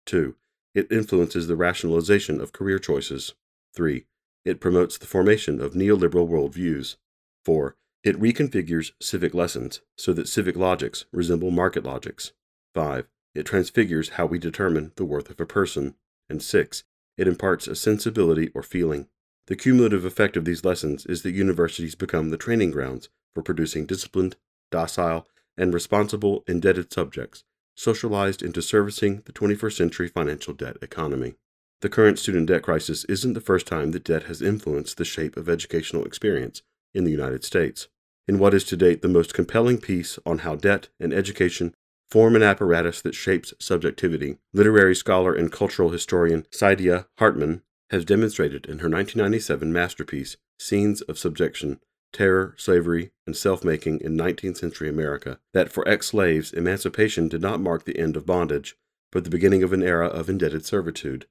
2. 0.06 0.36
It 0.74 0.90
influences 0.90 1.46
the 1.46 1.56
rationalization 1.56 2.40
of 2.40 2.52
career 2.52 2.78
choices. 2.78 3.34
3. 3.74 4.06
It 4.44 4.60
promotes 4.60 4.98
the 4.98 5.06
formation 5.06 5.60
of 5.60 5.72
neoliberal 5.72 6.28
worldviews. 6.28 6.96
4. 7.44 7.76
It 8.02 8.20
reconfigures 8.20 8.92
civic 9.00 9.32
lessons 9.32 9.80
so 9.96 10.12
that 10.12 10.28
civic 10.28 10.56
logics 10.56 11.06
resemble 11.12 11.50
market 11.50 11.84
logics. 11.84 12.32
5. 12.74 13.08
It 13.34 13.46
transfigures 13.46 14.10
how 14.10 14.26
we 14.26 14.38
determine 14.38 14.92
the 14.96 15.04
worth 15.04 15.30
of 15.30 15.40
a 15.40 15.46
person. 15.46 15.94
And 16.28 16.42
6. 16.42 16.84
It 17.16 17.28
imparts 17.28 17.66
a 17.66 17.74
sensibility 17.74 18.50
or 18.54 18.62
feeling. 18.62 19.08
The 19.46 19.56
cumulative 19.56 20.04
effect 20.04 20.36
of 20.36 20.46
these 20.46 20.64
lessons 20.64 21.04
is 21.04 21.22
that 21.22 21.32
universities 21.32 21.94
become 21.94 22.30
the 22.30 22.38
training 22.38 22.70
grounds 22.70 23.10
for 23.34 23.42
producing 23.42 23.84
disciplined, 23.84 24.36
docile, 24.70 25.26
and 25.56 25.74
responsible 25.74 26.44
indebted 26.46 26.92
subjects, 26.92 27.44
socialized 27.76 28.42
into 28.42 28.62
servicing 28.62 29.22
the 29.26 29.32
21st 29.32 29.76
century 29.76 30.08
financial 30.08 30.54
debt 30.54 30.76
economy. 30.80 31.34
The 31.82 31.90
current 31.90 32.18
student 32.18 32.46
debt 32.48 32.62
crisis 32.62 33.04
isn't 33.04 33.34
the 33.34 33.40
first 33.40 33.66
time 33.66 33.90
that 33.90 34.04
debt 34.04 34.22
has 34.24 34.40
influenced 34.40 34.96
the 34.96 35.04
shape 35.04 35.36
of 35.36 35.48
educational 35.48 36.04
experience 36.04 36.62
in 36.94 37.04
the 37.04 37.10
United 37.10 37.44
States. 37.44 37.88
In 38.26 38.38
what 38.38 38.54
is 38.54 38.64
to 38.64 38.76
date 38.76 39.02
the 39.02 39.08
most 39.08 39.34
compelling 39.34 39.78
piece 39.78 40.18
on 40.24 40.38
how 40.38 40.56
debt 40.56 40.88
and 40.98 41.12
education 41.12 41.74
form 42.08 42.36
an 42.36 42.42
apparatus 42.42 43.02
that 43.02 43.14
shapes 43.14 43.52
subjectivity, 43.58 44.38
literary 44.54 44.94
scholar 44.94 45.34
and 45.34 45.52
cultural 45.52 45.90
historian 45.90 46.46
Saidiya 46.50 47.06
Hartman 47.18 47.60
has 47.90 48.04
demonstrated 48.04 48.66
in 48.66 48.78
her 48.78 48.88
1997 48.88 49.72
masterpiece, 49.72 50.36
Scenes 50.58 51.00
of 51.02 51.18
Subjection 51.18 51.80
Terror, 52.12 52.54
Slavery, 52.56 53.10
and 53.26 53.36
Self 53.36 53.64
Making 53.64 54.00
in 54.00 54.16
19th 54.16 54.58
Century 54.58 54.88
America, 54.88 55.40
that 55.52 55.70
for 55.70 55.86
ex 55.86 56.06
slaves, 56.06 56.52
emancipation 56.52 57.28
did 57.28 57.42
not 57.42 57.60
mark 57.60 57.84
the 57.84 57.98
end 57.98 58.16
of 58.16 58.24
bondage, 58.24 58.76
but 59.10 59.24
the 59.24 59.30
beginning 59.30 59.62
of 59.62 59.72
an 59.72 59.82
era 59.82 60.06
of 60.06 60.30
indebted 60.30 60.64
servitude. 60.64 61.26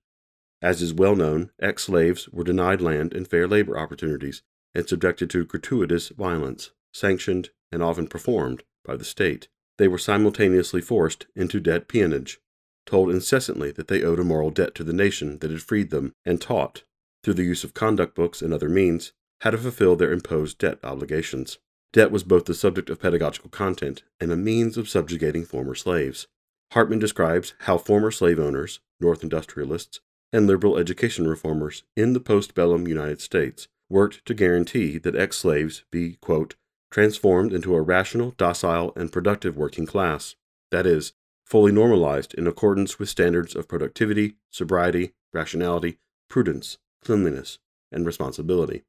As 0.62 0.81
is 0.81 0.93
well 0.93 1.15
known, 1.15 1.51
ex 1.60 1.83
slaves 1.83 2.29
were 2.29 2.43
denied 2.43 2.81
land 2.81 3.13
and 3.13 3.27
fair 3.27 3.48
labor 3.48 3.77
opportunities 3.77 4.43
and 4.75 4.88
subjected 4.88 5.29
to 5.29 5.45
gratuitous 5.45 6.10
violence, 6.10 6.72
sanctioned 6.93 7.50
and 7.72 7.81
often 7.81 8.07
performed 8.07 8.63
by 8.83 8.95
the 8.95 9.05
state. 9.05 9.48
They 9.77 9.88
were 9.88 9.98
simultaneously 9.98 10.81
forced 10.81 11.27
into 11.36 11.60
debt 11.60 11.88
peonage, 11.88 12.39
told 12.85 13.09
incessantly 13.09 13.71
that 13.71 13.87
they 13.87 14.03
owed 14.03 14.19
a 14.19 14.23
moral 14.23 14.49
debt 14.49 14.75
to 14.75 14.83
the 14.83 14.93
nation 14.93 15.39
that 15.39 15.51
had 15.51 15.61
freed 15.61 15.89
them, 15.89 16.13
and 16.25 16.41
taught, 16.41 16.83
through 17.23 17.35
the 17.35 17.43
use 17.43 17.63
of 17.63 17.73
conduct 17.73 18.15
books 18.15 18.41
and 18.41 18.53
other 18.53 18.69
means, 18.69 19.13
how 19.41 19.51
to 19.51 19.57
fulfill 19.57 19.95
their 19.95 20.11
imposed 20.11 20.57
debt 20.57 20.79
obligations. 20.83 21.57
Debt 21.91 22.11
was 22.11 22.23
both 22.23 22.45
the 22.45 22.53
subject 22.53 22.89
of 22.89 22.99
pedagogical 22.99 23.49
content 23.49 24.03
and 24.19 24.31
a 24.31 24.37
means 24.37 24.77
of 24.77 24.89
subjugating 24.89 25.45
former 25.45 25.75
slaves. 25.75 26.27
Hartman 26.71 26.99
describes 26.99 27.53
how 27.59 27.77
former 27.77 28.09
slave 28.09 28.39
owners, 28.39 28.79
North 28.99 29.21
industrialists, 29.21 29.99
and 30.31 30.47
liberal 30.47 30.77
education 30.77 31.27
reformers 31.27 31.83
in 31.95 32.13
the 32.13 32.19
postbellum 32.19 32.87
United 32.87 33.21
States 33.21 33.67
worked 33.89 34.25
to 34.25 34.33
guarantee 34.33 34.97
that 34.97 35.15
ex 35.15 35.37
slaves 35.37 35.83
be, 35.91 36.17
quote, 36.19 36.55
transformed 36.89 37.53
into 37.53 37.75
a 37.75 37.81
rational, 37.81 38.33
docile, 38.37 38.91
and 38.95 39.11
productive 39.11 39.55
working 39.55 39.85
class. 39.85 40.35
That 40.71 40.87
is, 40.87 41.13
fully 41.53 41.72
normalized 41.72 42.33
in 42.33 42.48
accordance 42.48 42.98
with 42.98 43.07
standards 43.07 43.55
of 43.55 43.67
productivity, 43.67 44.33
sobriety, 44.50 45.13
rationality, 45.36 46.00
prudence, 46.27 46.79
cleanliness, 47.05 47.60
and 47.91 48.07
responsibility. 48.07 48.81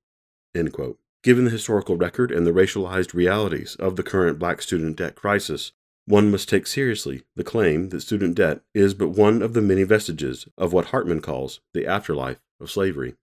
Given 0.54 1.44
the 1.44 1.50
historical 1.50 1.98
record 1.98 2.32
and 2.32 2.46
the 2.46 2.52
racialized 2.52 3.12
realities 3.12 3.76
of 3.78 3.96
the 3.96 4.02
current 4.02 4.38
black 4.38 4.62
student 4.62 4.96
debt 4.96 5.14
crisis, 5.14 5.72
one 6.06 6.30
must 6.30 6.48
take 6.48 6.66
seriously 6.66 7.24
the 7.36 7.44
claim 7.44 7.90
that 7.90 8.00
student 8.00 8.34
debt 8.34 8.62
is 8.72 8.94
but 8.94 9.10
one 9.10 9.42
of 9.42 9.52
the 9.52 9.60
many 9.60 9.82
vestiges 9.82 10.48
of 10.56 10.72
what 10.72 10.86
Hartman 10.86 11.20
calls 11.20 11.60
the 11.74 11.86
afterlife 11.86 12.40
of 12.58 12.70
slavery. 12.70 13.14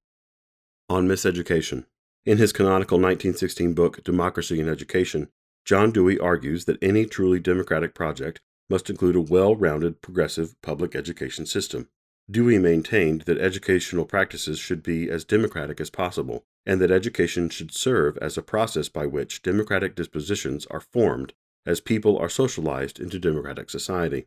On 0.87 1.07
miseducation. 1.07 1.85
In 2.27 2.37
his 2.37 2.53
canonical 2.53 2.99
1916 2.99 3.73
book, 3.73 4.03
Democracy 4.03 4.61
and 4.61 4.69
Education, 4.69 5.29
John 5.65 5.91
Dewey 5.91 6.19
argues 6.19 6.65
that 6.65 6.77
any 6.79 7.07
truly 7.07 7.39
democratic 7.39 7.95
project 7.95 8.39
must 8.71 8.89
include 8.89 9.15
a 9.15 9.21
well 9.21 9.55
rounded 9.55 10.01
progressive 10.01 10.59
public 10.63 10.95
education 10.95 11.45
system. 11.45 11.89
Dewey 12.29 12.57
maintained 12.57 13.21
that 13.23 13.37
educational 13.37 14.05
practices 14.05 14.57
should 14.57 14.81
be 14.81 15.09
as 15.09 15.25
democratic 15.25 15.81
as 15.81 15.89
possible, 15.89 16.45
and 16.65 16.79
that 16.79 16.89
education 16.89 17.49
should 17.49 17.73
serve 17.73 18.17
as 18.19 18.37
a 18.37 18.41
process 18.41 18.87
by 18.87 19.05
which 19.05 19.41
democratic 19.41 19.93
dispositions 19.93 20.65
are 20.67 20.79
formed 20.79 21.33
as 21.65 21.81
people 21.81 22.17
are 22.17 22.29
socialized 22.29 22.99
into 22.99 23.19
democratic 23.19 23.69
society. 23.69 24.25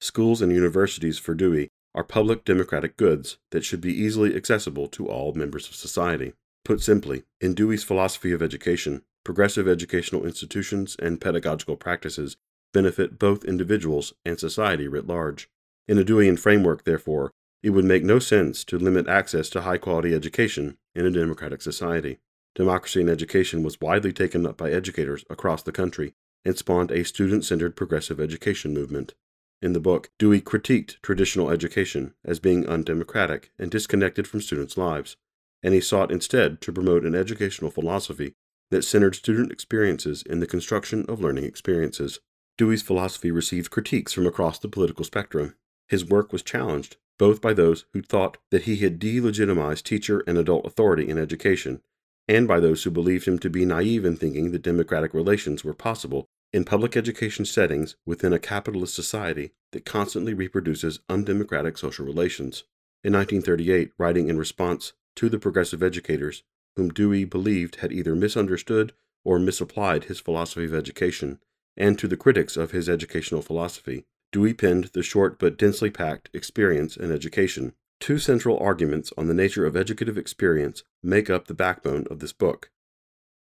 Schools 0.00 0.42
and 0.42 0.52
universities 0.52 1.18
for 1.18 1.34
Dewey 1.34 1.70
are 1.94 2.04
public 2.04 2.44
democratic 2.44 2.96
goods 2.96 3.38
that 3.50 3.64
should 3.64 3.80
be 3.80 3.94
easily 3.94 4.36
accessible 4.36 4.86
to 4.88 5.08
all 5.08 5.32
members 5.32 5.66
of 5.66 5.74
society. 5.74 6.34
Put 6.64 6.82
simply, 6.82 7.24
in 7.40 7.54
Dewey's 7.54 7.84
philosophy 7.84 8.32
of 8.32 8.42
education, 8.42 9.02
progressive 9.24 9.66
educational 9.66 10.26
institutions 10.26 10.94
and 10.98 11.20
pedagogical 11.20 11.76
practices 11.76 12.36
benefit 12.72 13.18
both 13.18 13.44
individuals 13.44 14.12
and 14.24 14.38
society 14.38 14.88
writ 14.88 15.06
large. 15.06 15.48
In 15.86 15.98
a 15.98 16.04
Deweyan 16.04 16.38
framework, 16.38 16.84
therefore, 16.84 17.32
it 17.62 17.70
would 17.70 17.84
make 17.84 18.04
no 18.04 18.18
sense 18.18 18.64
to 18.64 18.78
limit 18.78 19.08
access 19.08 19.48
to 19.50 19.62
high 19.62 19.78
quality 19.78 20.14
education 20.14 20.76
in 20.94 21.06
a 21.06 21.10
democratic 21.10 21.62
society. 21.62 22.18
Democracy 22.54 23.00
and 23.00 23.10
education 23.10 23.62
was 23.62 23.80
widely 23.80 24.12
taken 24.12 24.46
up 24.46 24.56
by 24.56 24.70
educators 24.70 25.24
across 25.30 25.62
the 25.62 25.72
country 25.72 26.14
and 26.44 26.56
spawned 26.56 26.90
a 26.90 27.04
student 27.04 27.44
centered 27.44 27.76
progressive 27.76 28.20
education 28.20 28.72
movement. 28.72 29.14
In 29.60 29.72
the 29.72 29.80
book, 29.80 30.10
Dewey 30.18 30.40
critiqued 30.40 31.00
traditional 31.02 31.50
education 31.50 32.14
as 32.24 32.38
being 32.38 32.66
undemocratic 32.66 33.50
and 33.58 33.70
disconnected 33.70 34.28
from 34.28 34.40
students' 34.40 34.76
lives, 34.76 35.16
and 35.62 35.74
he 35.74 35.80
sought 35.80 36.12
instead 36.12 36.60
to 36.60 36.72
promote 36.72 37.04
an 37.04 37.14
educational 37.14 37.70
philosophy 37.70 38.34
that 38.70 38.82
centered 38.82 39.16
student 39.16 39.50
experiences 39.50 40.22
in 40.22 40.38
the 40.38 40.46
construction 40.46 41.04
of 41.08 41.20
learning 41.20 41.44
experiences. 41.44 42.20
Dewey's 42.58 42.82
philosophy 42.82 43.30
received 43.30 43.70
critiques 43.70 44.12
from 44.12 44.26
across 44.26 44.58
the 44.58 44.68
political 44.68 45.04
spectrum. 45.04 45.54
His 45.88 46.04
work 46.04 46.32
was 46.32 46.42
challenged 46.42 46.96
both 47.18 47.40
by 47.40 47.52
those 47.52 47.84
who 47.92 48.00
thought 48.00 48.38
that 48.50 48.62
he 48.62 48.76
had 48.76 49.00
delegitimized 49.00 49.82
teacher 49.82 50.22
and 50.26 50.38
adult 50.38 50.64
authority 50.64 51.08
in 51.08 51.18
education, 51.18 51.82
and 52.28 52.46
by 52.46 52.60
those 52.60 52.84
who 52.84 52.90
believed 52.90 53.26
him 53.26 53.38
to 53.40 53.50
be 53.50 53.64
naive 53.64 54.04
in 54.04 54.16
thinking 54.16 54.52
that 54.52 54.62
democratic 54.62 55.12
relations 55.12 55.64
were 55.64 55.74
possible 55.74 56.26
in 56.52 56.64
public 56.64 56.96
education 56.96 57.44
settings 57.44 57.96
within 58.06 58.32
a 58.32 58.38
capitalist 58.38 58.94
society 58.94 59.50
that 59.72 59.84
constantly 59.84 60.32
reproduces 60.32 61.00
undemocratic 61.08 61.76
social 61.76 62.06
relations. 62.06 62.64
In 63.04 63.12
1938, 63.12 63.92
writing 63.98 64.28
in 64.28 64.38
response 64.38 64.92
to 65.16 65.28
the 65.28 65.38
progressive 65.38 65.82
educators, 65.82 66.42
whom 66.76 66.90
Dewey 66.90 67.24
believed 67.24 67.76
had 67.76 67.92
either 67.92 68.14
misunderstood 68.14 68.92
or 69.24 69.38
misapplied 69.38 70.04
his 70.04 70.20
philosophy 70.20 70.64
of 70.64 70.74
education, 70.74 71.38
and 71.78 71.98
to 71.98 72.08
the 72.08 72.16
critics 72.16 72.56
of 72.56 72.72
his 72.72 72.88
educational 72.88 73.40
philosophy, 73.40 74.04
Dewey 74.32 74.52
penned 74.52 74.90
the 74.92 75.02
short 75.02 75.38
but 75.38 75.56
densely 75.56 75.90
packed 75.90 76.28
Experience 76.34 76.96
and 76.96 77.10
Education. 77.10 77.72
Two 78.00 78.18
central 78.18 78.58
arguments 78.58 79.12
on 79.16 79.26
the 79.26 79.34
nature 79.34 79.64
of 79.64 79.76
educative 79.76 80.18
experience 80.18 80.82
make 81.02 81.30
up 81.30 81.46
the 81.46 81.54
backbone 81.54 82.06
of 82.10 82.18
this 82.18 82.32
book. 82.32 82.70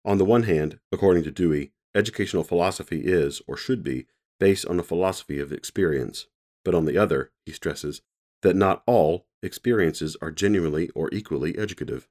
On 0.06 0.18
the 0.18 0.26
one 0.26 0.44
hand, 0.44 0.80
according 0.92 1.24
to 1.24 1.32
Dewey, 1.32 1.72
educational 1.96 2.44
philosophy 2.44 3.02
is, 3.04 3.42
or 3.48 3.58
should 3.58 3.84
be, 3.84 4.06
based 4.40 4.66
on 4.66 4.80
a 4.80 4.84
philosophy 4.84 5.40
of 5.40 5.52
experience. 5.52 6.28
But 6.64 6.76
on 6.76 6.86
the 6.86 6.98
other, 6.98 7.32
he 7.46 7.52
stresses 7.52 8.02
that 8.42 8.56
not 8.56 8.84
all 8.86 9.26
experiences 9.42 10.16
are 10.22 10.32
genuinely 10.32 10.90
or 10.90 11.10
equally 11.12 11.58
educative. 11.58 12.08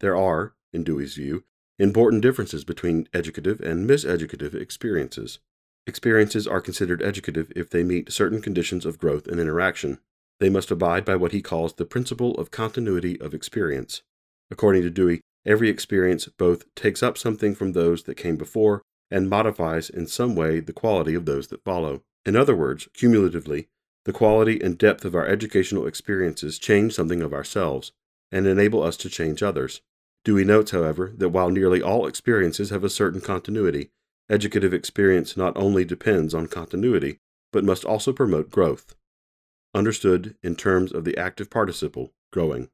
There 0.00 0.16
are, 0.16 0.54
in 0.72 0.84
Dewey's 0.84 1.14
view, 1.14 1.44
important 1.78 2.22
differences 2.22 2.64
between 2.64 3.08
educative 3.12 3.60
and 3.60 3.88
miseducative 3.88 4.54
experiences. 4.54 5.38
Experiences 5.88 6.46
are 6.46 6.60
considered 6.60 7.02
educative 7.02 7.50
if 7.56 7.70
they 7.70 7.82
meet 7.82 8.12
certain 8.12 8.42
conditions 8.42 8.84
of 8.84 8.98
growth 8.98 9.26
and 9.26 9.40
interaction. 9.40 9.98
they 10.38 10.50
must 10.50 10.70
abide 10.70 11.02
by 11.02 11.16
what 11.16 11.32
he 11.32 11.40
calls 11.40 11.72
the 11.72 11.84
principle 11.86 12.34
of 12.34 12.50
continuity 12.50 13.18
of 13.20 13.32
experience. 13.32 14.02
According 14.50 14.82
to 14.82 14.90
Dewey, 14.90 15.22
every 15.46 15.70
experience 15.70 16.26
both 16.26 16.72
takes 16.74 17.02
up 17.02 17.16
something 17.16 17.54
from 17.54 17.72
those 17.72 18.02
that 18.02 18.16
came 18.18 18.36
before 18.36 18.82
and 19.10 19.30
modifies 19.30 19.88
in 19.88 20.06
some 20.06 20.36
way 20.36 20.60
the 20.60 20.74
quality 20.74 21.14
of 21.14 21.24
those 21.24 21.48
that 21.48 21.64
follow. 21.64 22.02
In 22.26 22.36
other 22.36 22.54
words, 22.54 22.86
cumulatively, 22.92 23.68
the 24.04 24.12
quality 24.12 24.60
and 24.60 24.76
depth 24.76 25.06
of 25.06 25.14
our 25.14 25.26
educational 25.26 25.86
experiences 25.86 26.58
change 26.58 26.92
something 26.92 27.22
of 27.22 27.32
ourselves 27.32 27.92
and 28.30 28.46
enable 28.46 28.82
us 28.82 28.98
to 28.98 29.08
change 29.08 29.42
others. 29.42 29.80
Dewey 30.22 30.44
notes, 30.44 30.70
however, 30.70 31.12
that 31.16 31.30
while 31.30 31.48
nearly 31.48 31.80
all 31.80 32.06
experiences 32.06 32.68
have 32.68 32.84
a 32.84 32.90
certain 32.90 33.22
continuity, 33.22 33.90
educative 34.30 34.74
experience 34.74 35.36
not 35.36 35.56
only 35.56 35.84
depends 35.84 36.34
on 36.34 36.46
continuity, 36.46 37.18
but 37.52 37.64
must 37.64 37.84
also 37.84 38.12
promote 38.12 38.50
growth. 38.50 38.94
Understood 39.74 40.36
in 40.42 40.56
terms 40.56 40.92
of 40.92 41.04
the 41.04 41.16
active 41.16 41.50
participle, 41.50 42.12
growing. 42.32 42.68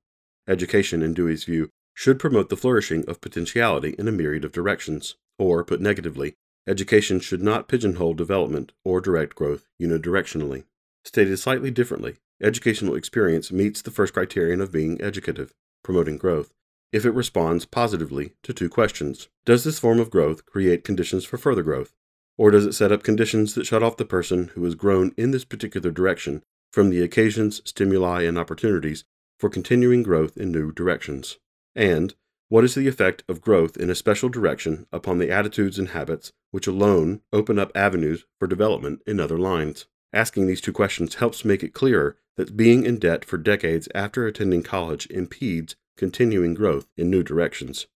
Education, 0.48 1.02
in 1.02 1.14
Dewey's 1.14 1.44
view, 1.44 1.70
should 1.94 2.18
promote 2.18 2.48
the 2.48 2.56
flourishing 2.56 3.04
of 3.08 3.20
potentiality 3.20 3.94
in 3.98 4.08
a 4.08 4.12
myriad 4.12 4.44
of 4.44 4.52
directions. 4.52 5.16
Or, 5.38 5.64
put 5.64 5.80
negatively, 5.80 6.34
education 6.66 7.20
should 7.20 7.42
not 7.42 7.68
pigeonhole 7.68 8.14
development 8.14 8.72
or 8.84 9.00
direct 9.00 9.34
growth 9.34 9.66
unidirectionally. 9.80 10.64
Stated 11.04 11.36
slightly 11.38 11.70
differently, 11.70 12.16
educational 12.42 12.94
experience 12.94 13.52
meets 13.52 13.82
the 13.82 13.90
first 13.90 14.12
criterion 14.12 14.60
of 14.60 14.72
being 14.72 15.00
educative, 15.00 15.52
promoting 15.82 16.16
growth, 16.16 16.52
if 16.94 17.04
it 17.04 17.10
responds 17.10 17.64
positively 17.64 18.34
to 18.44 18.52
two 18.52 18.68
questions. 18.68 19.28
Does 19.44 19.64
this 19.64 19.80
form 19.80 19.98
of 19.98 20.12
growth 20.12 20.46
create 20.46 20.84
conditions 20.84 21.24
for 21.24 21.36
further 21.36 21.64
growth? 21.64 21.92
Or 22.38 22.52
does 22.52 22.64
it 22.64 22.72
set 22.72 22.92
up 22.92 23.02
conditions 23.02 23.54
that 23.54 23.66
shut 23.66 23.82
off 23.82 23.96
the 23.96 24.04
person 24.04 24.52
who 24.54 24.62
has 24.62 24.76
grown 24.76 25.12
in 25.16 25.32
this 25.32 25.44
particular 25.44 25.90
direction 25.90 26.44
from 26.72 26.90
the 26.90 27.02
occasions, 27.02 27.60
stimuli, 27.64 28.22
and 28.22 28.38
opportunities 28.38 29.02
for 29.40 29.50
continuing 29.50 30.04
growth 30.04 30.36
in 30.36 30.52
new 30.52 30.70
directions? 30.70 31.38
And 31.74 32.14
what 32.48 32.62
is 32.62 32.76
the 32.76 32.86
effect 32.86 33.24
of 33.28 33.40
growth 33.40 33.76
in 33.76 33.90
a 33.90 33.96
special 33.96 34.28
direction 34.28 34.86
upon 34.92 35.18
the 35.18 35.32
attitudes 35.32 35.80
and 35.80 35.88
habits 35.88 36.30
which 36.52 36.68
alone 36.68 37.22
open 37.32 37.58
up 37.58 37.72
avenues 37.74 38.24
for 38.38 38.46
development 38.46 39.00
in 39.04 39.18
other 39.18 39.38
lines? 39.38 39.86
Asking 40.12 40.46
these 40.46 40.60
two 40.60 40.72
questions 40.72 41.16
helps 41.16 41.44
make 41.44 41.64
it 41.64 41.74
clearer 41.74 42.18
that 42.36 42.56
being 42.56 42.84
in 42.84 43.00
debt 43.00 43.24
for 43.24 43.36
decades 43.36 43.88
after 43.96 44.28
attending 44.28 44.62
college 44.62 45.08
impedes 45.10 45.74
continuing 45.96 46.54
growth 46.54 46.86
in 46.96 47.10
new 47.10 47.22
directions. 47.22 47.86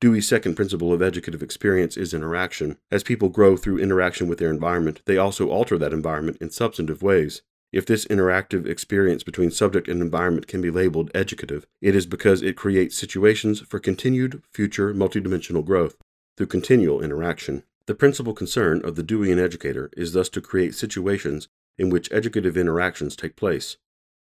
Dewey's 0.00 0.28
second 0.28 0.54
principle 0.54 0.92
of 0.92 1.02
educative 1.02 1.42
experience 1.42 1.96
is 1.96 2.14
interaction. 2.14 2.78
As 2.90 3.02
people 3.02 3.28
grow 3.28 3.56
through 3.56 3.80
interaction 3.80 4.28
with 4.28 4.38
their 4.38 4.50
environment, 4.50 5.02
they 5.06 5.16
also 5.16 5.48
alter 5.48 5.76
that 5.78 5.92
environment 5.92 6.38
in 6.40 6.50
substantive 6.50 7.02
ways. 7.02 7.42
If 7.72 7.84
this 7.84 8.06
interactive 8.06 8.64
experience 8.64 9.22
between 9.22 9.50
subject 9.50 9.88
and 9.88 10.00
environment 10.00 10.46
can 10.46 10.62
be 10.62 10.70
labeled 10.70 11.10
educative, 11.14 11.66
it 11.82 11.94
is 11.96 12.06
because 12.06 12.42
it 12.42 12.56
creates 12.56 12.96
situations 12.96 13.60
for 13.60 13.78
continued 13.78 14.42
future 14.52 14.94
multidimensional 14.94 15.64
growth 15.64 15.96
through 16.36 16.46
continual 16.46 17.02
interaction. 17.02 17.64
The 17.86 17.94
principal 17.94 18.34
concern 18.34 18.80
of 18.84 18.94
the 18.94 19.02
Deweyan 19.02 19.42
educator 19.42 19.90
is 19.96 20.12
thus 20.12 20.28
to 20.30 20.40
create 20.40 20.74
situations 20.74 21.48
in 21.76 21.90
which 21.90 22.12
educative 22.12 22.56
interactions 22.56 23.16
take 23.16 23.34
place. 23.34 23.76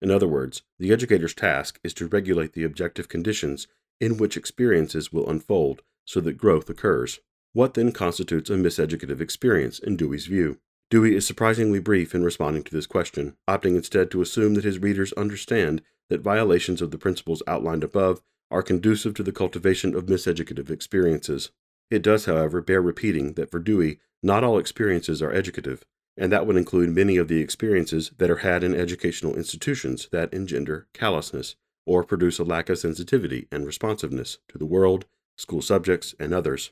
In 0.02 0.10
other 0.10 0.28
words, 0.28 0.62
the 0.78 0.92
educator's 0.92 1.34
task 1.34 1.80
is 1.82 1.94
to 1.94 2.06
regulate 2.06 2.52
the 2.52 2.64
objective 2.64 3.08
conditions 3.08 3.66
in 4.00 4.16
which 4.16 4.36
experiences 4.36 5.12
will 5.12 5.28
unfold 5.28 5.82
so 6.04 6.20
that 6.20 6.36
growth 6.36 6.68
occurs. 6.68 7.20
What 7.52 7.74
then 7.74 7.92
constitutes 7.92 8.50
a 8.50 8.54
miseducative 8.54 9.20
experience 9.20 9.78
in 9.78 9.96
Dewey's 9.96 10.26
view? 10.26 10.58
Dewey 10.90 11.14
is 11.16 11.26
surprisingly 11.26 11.78
brief 11.78 12.14
in 12.14 12.24
responding 12.24 12.62
to 12.64 12.74
this 12.74 12.86
question, 12.86 13.36
opting 13.48 13.76
instead 13.76 14.10
to 14.10 14.20
assume 14.20 14.54
that 14.54 14.64
his 14.64 14.78
readers 14.78 15.12
understand 15.14 15.82
that 16.08 16.20
violations 16.20 16.82
of 16.82 16.90
the 16.90 16.98
principles 16.98 17.42
outlined 17.46 17.82
above 17.82 18.20
are 18.50 18.62
conducive 18.62 19.14
to 19.14 19.22
the 19.22 19.32
cultivation 19.32 19.94
of 19.94 20.06
miseducative 20.06 20.70
experiences. 20.70 21.50
It 21.90 22.02
does, 22.02 22.26
however, 22.26 22.60
bear 22.60 22.82
repeating 22.82 23.34
that 23.34 23.50
for 23.50 23.58
Dewey, 23.58 24.00
not 24.22 24.44
all 24.44 24.58
experiences 24.58 25.22
are 25.22 25.32
educative, 25.32 25.84
and 26.16 26.30
that 26.30 26.46
would 26.46 26.56
include 26.56 26.90
many 26.90 27.16
of 27.16 27.28
the 27.28 27.40
experiences 27.40 28.12
that 28.18 28.30
are 28.30 28.36
had 28.36 28.62
in 28.62 28.74
educational 28.74 29.34
institutions 29.34 30.08
that 30.12 30.32
engender 30.32 30.86
callousness 30.92 31.56
or 31.86 32.04
produce 32.04 32.38
a 32.38 32.44
lack 32.44 32.68
of 32.68 32.78
sensitivity 32.78 33.46
and 33.50 33.66
responsiveness 33.66 34.38
to 34.48 34.58
the 34.58 34.66
world, 34.66 35.04
school 35.36 35.60
subjects, 35.60 36.14
and 36.18 36.32
others. 36.32 36.70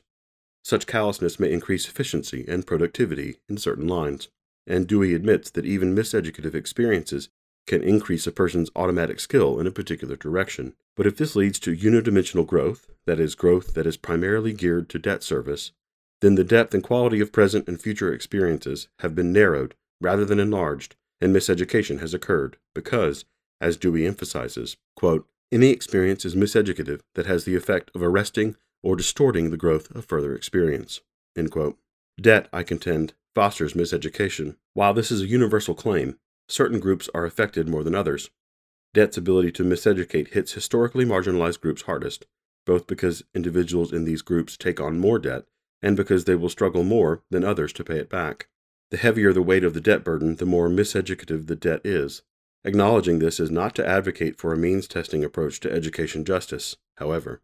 Such 0.63 0.87
callousness 0.87 1.39
may 1.39 1.51
increase 1.51 1.87
efficiency 1.87 2.45
and 2.47 2.65
productivity 2.65 3.37
in 3.49 3.57
certain 3.57 3.87
lines, 3.87 4.29
and 4.65 4.87
Dewey 4.87 5.13
admits 5.13 5.49
that 5.51 5.65
even 5.65 5.95
miseducative 5.95 6.55
experiences 6.55 7.29
can 7.67 7.83
increase 7.83 8.27
a 8.27 8.31
person's 8.31 8.71
automatic 8.75 9.19
skill 9.19 9.59
in 9.59 9.67
a 9.67 9.71
particular 9.71 10.15
direction. 10.15 10.73
But 10.95 11.07
if 11.07 11.17
this 11.17 11.35
leads 11.35 11.59
to 11.59 11.75
unidimensional 11.75 12.45
growth, 12.45 12.87
that 13.05 13.19
is, 13.19 13.35
growth 13.35 13.73
that 13.73 13.87
is 13.87 13.97
primarily 13.97 14.53
geared 14.53 14.89
to 14.89 14.99
debt 14.99 15.23
service, 15.23 15.71
then 16.23 16.35
the 16.35 16.43
depth 16.45 16.73
and 16.73 16.81
quality 16.81 17.19
of 17.19 17.33
present 17.33 17.67
and 17.67 17.81
future 17.81 18.13
experiences 18.13 18.87
have 18.99 19.13
been 19.13 19.33
narrowed 19.33 19.75
rather 19.99 20.23
than 20.23 20.39
enlarged, 20.39 20.95
and 21.19 21.35
miseducation 21.35 21.99
has 21.99 22.13
occurred 22.13 22.55
because, 22.73 23.25
as 23.59 23.75
Dewey 23.75 24.07
emphasizes, 24.07 24.77
quote, 24.95 25.27
any 25.51 25.67
experience 25.67 26.23
is 26.23 26.33
miseducative 26.33 27.01
that 27.15 27.25
has 27.25 27.43
the 27.43 27.57
effect 27.57 27.91
of 27.93 28.01
arresting 28.01 28.55
or 28.81 28.95
distorting 28.95 29.51
the 29.51 29.57
growth 29.57 29.93
of 29.93 30.05
further 30.05 30.33
experience. 30.33 31.01
Debt, 32.21 32.47
I 32.53 32.63
contend, 32.63 33.15
fosters 33.35 33.73
miseducation. 33.73 34.55
While 34.73 34.93
this 34.93 35.11
is 35.11 35.23
a 35.23 35.27
universal 35.27 35.75
claim, 35.75 36.17
certain 36.47 36.79
groups 36.79 37.09
are 37.13 37.25
affected 37.25 37.67
more 37.67 37.83
than 37.83 37.95
others. 37.95 38.29
Debt's 38.93 39.17
ability 39.17 39.51
to 39.53 39.65
miseducate 39.65 40.33
hits 40.33 40.53
historically 40.53 41.03
marginalized 41.03 41.59
groups 41.59 41.81
hardest, 41.81 42.25
both 42.65 42.87
because 42.87 43.25
individuals 43.35 43.91
in 43.91 44.05
these 44.05 44.21
groups 44.21 44.55
take 44.55 44.79
on 44.79 44.97
more 44.97 45.19
debt 45.19 45.43
and 45.83 45.97
because 45.97 46.23
they 46.23 46.33
will 46.33 46.49
struggle 46.49 46.83
more 46.83 47.21
than 47.29 47.43
others 47.43 47.73
to 47.73 47.83
pay 47.83 47.97
it 47.97 48.09
back. 48.09 48.47
The 48.89 48.97
heavier 48.97 49.33
the 49.33 49.41
weight 49.41 49.63
of 49.63 49.73
the 49.73 49.81
debt 49.81 50.03
burden, 50.03 50.37
the 50.37 50.45
more 50.45 50.69
miseducative 50.69 51.47
the 51.47 51.55
debt 51.55 51.81
is. 51.83 52.23
Acknowledging 52.63 53.19
this 53.19 53.39
is 53.39 53.51
not 53.51 53.75
to 53.75 53.87
advocate 53.87 54.37
for 54.37 54.53
a 54.53 54.57
means 54.57 54.87
testing 54.87 55.23
approach 55.23 55.59
to 55.59 55.71
education 55.71 56.23
justice, 56.23 56.77
however. 56.97 57.41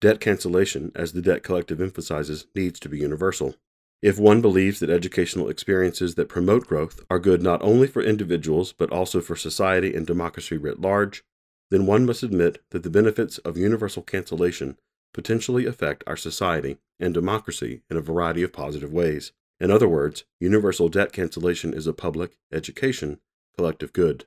Debt 0.00 0.20
cancellation, 0.20 0.92
as 0.94 1.12
the 1.12 1.22
debt 1.22 1.42
collective 1.42 1.80
emphasizes, 1.80 2.46
needs 2.54 2.78
to 2.78 2.88
be 2.88 2.98
universal. 2.98 3.56
If 4.02 4.18
one 4.18 4.40
believes 4.40 4.78
that 4.78 4.90
educational 4.90 5.48
experiences 5.48 6.14
that 6.14 6.28
promote 6.28 6.66
growth 6.66 7.00
are 7.10 7.18
good 7.18 7.42
not 7.42 7.62
only 7.62 7.88
for 7.88 8.02
individuals 8.02 8.72
but 8.72 8.92
also 8.92 9.20
for 9.20 9.34
society 9.34 9.94
and 9.94 10.06
democracy 10.06 10.56
writ 10.56 10.80
large, 10.80 11.24
then 11.70 11.86
one 11.86 12.06
must 12.06 12.22
admit 12.22 12.62
that 12.70 12.82
the 12.82 12.90
benefits 12.90 13.38
of 13.38 13.56
universal 13.56 14.02
cancellation 14.02 14.76
potentially 15.12 15.66
affect 15.66 16.04
our 16.06 16.16
society 16.16 16.78
and 17.00 17.14
democracy 17.14 17.82
in 17.90 17.96
a 17.96 18.02
variety 18.02 18.42
of 18.42 18.52
positive 18.52 18.92
ways. 18.92 19.32
In 19.60 19.70
other 19.70 19.88
words, 19.88 20.24
universal 20.40 20.88
debt 20.88 21.12
cancellation 21.12 21.74
is 21.74 21.86
a 21.86 21.92
public, 21.92 22.36
education, 22.52 23.20
collective 23.56 23.92
good. 23.92 24.26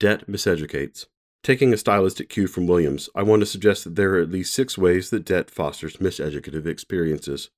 Debt 0.00 0.26
miseducates. 0.28 1.06
Taking 1.42 1.72
a 1.72 1.76
stylistic 1.76 2.28
cue 2.28 2.46
from 2.46 2.66
Williams, 2.66 3.08
I 3.14 3.22
want 3.22 3.40
to 3.40 3.46
suggest 3.46 3.84
that 3.84 3.96
there 3.96 4.14
are 4.14 4.20
at 4.20 4.30
least 4.30 4.54
six 4.54 4.78
ways 4.78 5.10
that 5.10 5.24
debt 5.24 5.50
fosters 5.50 5.96
miseducative 5.96 6.66
experiences. 6.66 7.50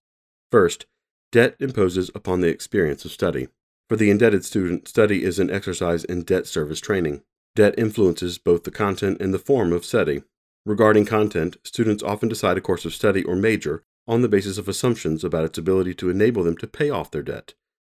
First, 0.51 0.87
debt 1.33 1.57
imposes 1.61 2.11
upon 2.14 2.40
the 2.40 2.49
experience 2.49 3.05
of 3.05 3.12
study. 3.12 3.49
For 3.88 3.97
the 3.97 4.11
indebted 4.11 4.44
student, 4.44 4.88
study 4.88 5.23
is 5.23 5.38
an 5.38 5.51
exercise 5.51 6.05
in 6.05 6.23
debt 6.23 6.47
service 6.47 6.81
training. 6.81 7.23
Debt 7.55 7.75
influences 7.77 8.38
both 8.38 8.64
the 8.64 8.70
content 8.70 9.20
and 9.20 9.35
the 9.35 9.38
form 9.38 9.73
of 9.73 9.85
study. 9.85 10.23
Regarding 10.66 11.05
content, 11.05 11.59
students 11.62 12.03
often 12.03 12.29
decide 12.29 12.57
a 12.57 12.62
course 12.62 12.87
of 12.87 12.94
study 12.94 13.22
or 13.22 13.37
major 13.37 13.83
on 14.09 14.22
the 14.22 14.29
basis 14.29 14.57
of 14.57 14.66
assumptions 14.66 15.22
about 15.22 15.44
its 15.44 15.59
ability 15.59 15.94
to 15.94 16.09
enable 16.09 16.42
them 16.42 16.57
to 16.57 16.66
pay 16.66 16.88
off 16.88 17.11
their 17.11 17.22
debt. 17.22 17.53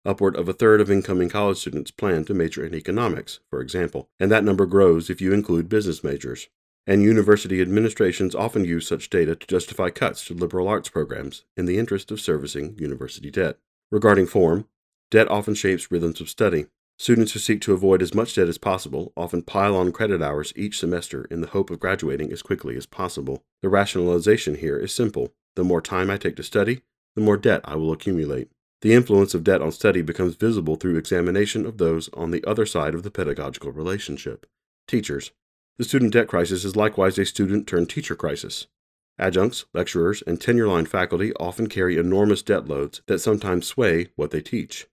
Upward 0.04 0.36
of 0.36 0.48
a 0.48 0.52
third 0.52 0.80
of 0.80 0.90
incoming 0.90 1.28
college 1.28 1.58
students 1.58 1.90
plan 1.90 2.24
to 2.24 2.34
major 2.34 2.64
in 2.64 2.74
economics, 2.74 3.40
for 3.50 3.60
example, 3.60 4.08
and 4.18 4.30
that 4.30 4.44
number 4.44 4.66
grows 4.66 5.10
if 5.10 5.20
you 5.20 5.32
include 5.32 5.68
business 5.68 6.02
majors. 6.02 6.48
And 6.88 7.02
university 7.02 7.60
administrations 7.60 8.34
often 8.34 8.64
use 8.64 8.86
such 8.86 9.10
data 9.10 9.34
to 9.34 9.46
justify 9.46 9.90
cuts 9.90 10.24
to 10.26 10.34
liberal 10.34 10.68
arts 10.68 10.88
programs 10.88 11.44
in 11.56 11.66
the 11.66 11.78
interest 11.78 12.12
of 12.12 12.20
servicing 12.20 12.76
university 12.78 13.30
debt. 13.30 13.58
Regarding 13.90 14.26
form, 14.26 14.68
debt 15.10 15.28
often 15.28 15.54
shapes 15.54 15.90
rhythms 15.90 16.20
of 16.20 16.28
study. 16.28 16.66
Students 16.98 17.32
who 17.32 17.38
seek 17.38 17.60
to 17.60 17.74
avoid 17.74 18.00
as 18.00 18.14
much 18.14 18.34
debt 18.34 18.48
as 18.48 18.56
possible 18.56 19.12
often 19.16 19.42
pile 19.42 19.76
on 19.76 19.92
credit 19.92 20.22
hours 20.22 20.52
each 20.56 20.78
semester 20.78 21.26
in 21.30 21.42
the 21.42 21.48
hope 21.48 21.70
of 21.70 21.78
graduating 21.78 22.32
as 22.32 22.42
quickly 22.42 22.76
as 22.76 22.86
possible. 22.86 23.42
The 23.60 23.68
rationalization 23.68 24.56
here 24.56 24.78
is 24.78 24.94
simple. 24.94 25.34
The 25.56 25.64
more 25.64 25.82
time 25.82 26.10
I 26.10 26.16
take 26.16 26.36
to 26.36 26.42
study, 26.42 26.80
the 27.14 27.20
more 27.20 27.36
debt 27.36 27.60
I 27.64 27.76
will 27.76 27.92
accumulate. 27.92 28.48
The 28.80 28.94
influence 28.94 29.34
of 29.34 29.44
debt 29.44 29.60
on 29.60 29.72
study 29.72 30.00
becomes 30.00 30.36
visible 30.36 30.76
through 30.76 30.96
examination 30.96 31.66
of 31.66 31.78
those 31.78 32.08
on 32.14 32.30
the 32.30 32.44
other 32.44 32.64
side 32.64 32.94
of 32.94 33.02
the 33.02 33.10
pedagogical 33.10 33.72
relationship 33.72 34.46
teachers. 34.88 35.32
The 35.78 35.84
student 35.84 36.12
debt 36.12 36.28
crisis 36.28 36.64
is 36.64 36.76
likewise 36.76 37.18
a 37.18 37.26
student 37.26 37.66
turned 37.66 37.90
teacher 37.90 38.14
crisis. 38.14 38.68
Adjuncts, 39.18 39.64
lecturers, 39.74 40.22
and 40.26 40.40
tenure 40.40 40.68
line 40.68 40.86
faculty 40.86 41.32
often 41.34 41.68
carry 41.68 41.98
enormous 41.98 42.42
debt 42.42 42.68
loads 42.68 43.02
that 43.06 43.18
sometimes 43.18 43.66
sway 43.66 44.08
what 44.16 44.30
they 44.30 44.40
teach. 44.40 44.86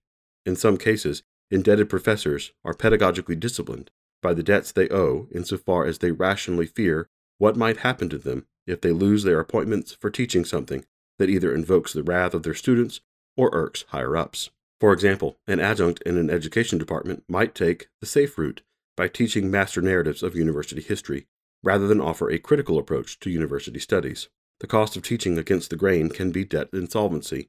In 0.44 0.56
some 0.56 0.76
cases, 0.76 1.22
indebted 1.50 1.88
professors 1.88 2.52
are 2.64 2.74
pedagogically 2.74 3.38
disciplined, 3.38 3.90
by 4.22 4.34
the 4.34 4.42
debts 4.42 4.72
they 4.72 4.88
owe 4.88 5.28
insofar 5.34 5.84
as 5.84 5.98
they 5.98 6.10
rationally 6.10 6.66
fear 6.66 7.08
what 7.38 7.56
might 7.56 7.78
happen 7.78 8.08
to 8.08 8.18
them 8.18 8.46
if 8.66 8.80
they 8.80 8.92
lose 8.92 9.22
their 9.22 9.40
appointments 9.40 9.92
for 9.92 10.10
teaching 10.10 10.44
something 10.44 10.84
that 11.18 11.28
either 11.28 11.54
invokes 11.54 11.92
the 11.92 12.02
wrath 12.02 12.34
of 12.34 12.42
their 12.42 12.54
students 12.54 13.00
or 13.36 13.50
irks 13.52 13.84
higher 13.88 14.16
ups. 14.16 14.50
For 14.80 14.92
example, 14.92 15.38
an 15.46 15.60
adjunct 15.60 16.02
in 16.04 16.18
an 16.18 16.30
education 16.30 16.78
department 16.78 17.24
might 17.28 17.54
take 17.54 17.88
the 18.00 18.06
safe 18.06 18.36
route 18.38 18.62
by 18.96 19.08
teaching 19.08 19.50
master 19.50 19.80
narratives 19.80 20.22
of 20.22 20.36
university 20.36 20.82
history, 20.82 21.26
rather 21.62 21.86
than 21.86 22.00
offer 22.00 22.30
a 22.30 22.38
critical 22.38 22.78
approach 22.78 23.18
to 23.20 23.30
university 23.30 23.78
studies. 23.78 24.28
The 24.60 24.66
cost 24.66 24.96
of 24.96 25.02
teaching 25.02 25.36
against 25.36 25.70
the 25.70 25.76
grain 25.76 26.10
can 26.10 26.30
be 26.30 26.44
debt 26.44 26.68
insolvency. 26.72 27.48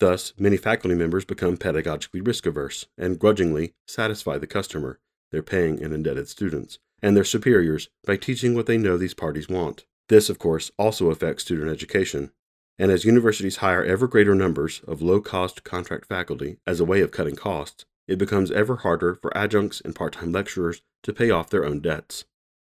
Thus, 0.00 0.32
many 0.38 0.56
faculty 0.56 0.94
members 0.94 1.24
become 1.24 1.56
pedagogically 1.56 2.24
risk 2.24 2.46
averse 2.46 2.86
and 2.96 3.18
grudgingly 3.18 3.74
satisfy 3.86 4.38
the 4.38 4.46
customer, 4.46 5.00
their 5.32 5.42
paying 5.42 5.82
and 5.82 5.92
indebted 5.92 6.28
students, 6.28 6.78
and 7.02 7.16
their 7.16 7.24
superiors 7.24 7.88
by 8.06 8.16
teaching 8.16 8.54
what 8.54 8.66
they 8.66 8.78
know 8.78 8.96
these 8.96 9.14
parties 9.14 9.48
want. 9.48 9.86
This, 10.08 10.30
of 10.30 10.38
course, 10.38 10.70
also 10.78 11.10
affects 11.10 11.44
student 11.44 11.70
education, 11.70 12.30
and 12.78 12.90
as 12.92 13.04
universities 13.04 13.56
hire 13.56 13.84
ever 13.84 14.06
greater 14.06 14.34
numbers 14.34 14.80
of 14.86 15.02
low 15.02 15.20
cost 15.20 15.64
contract 15.64 16.06
faculty 16.06 16.58
as 16.66 16.80
a 16.80 16.84
way 16.84 17.00
of 17.00 17.10
cutting 17.10 17.36
costs, 17.36 17.84
it 18.06 18.18
becomes 18.18 18.50
ever 18.50 18.76
harder 18.76 19.16
for 19.16 19.36
adjuncts 19.36 19.80
and 19.80 19.94
part 19.94 20.14
time 20.14 20.32
lecturers 20.32 20.80
to 21.02 21.12
pay 21.12 21.30
off 21.30 21.50
their 21.50 21.64
own 21.64 21.80
debts. 21.80 22.24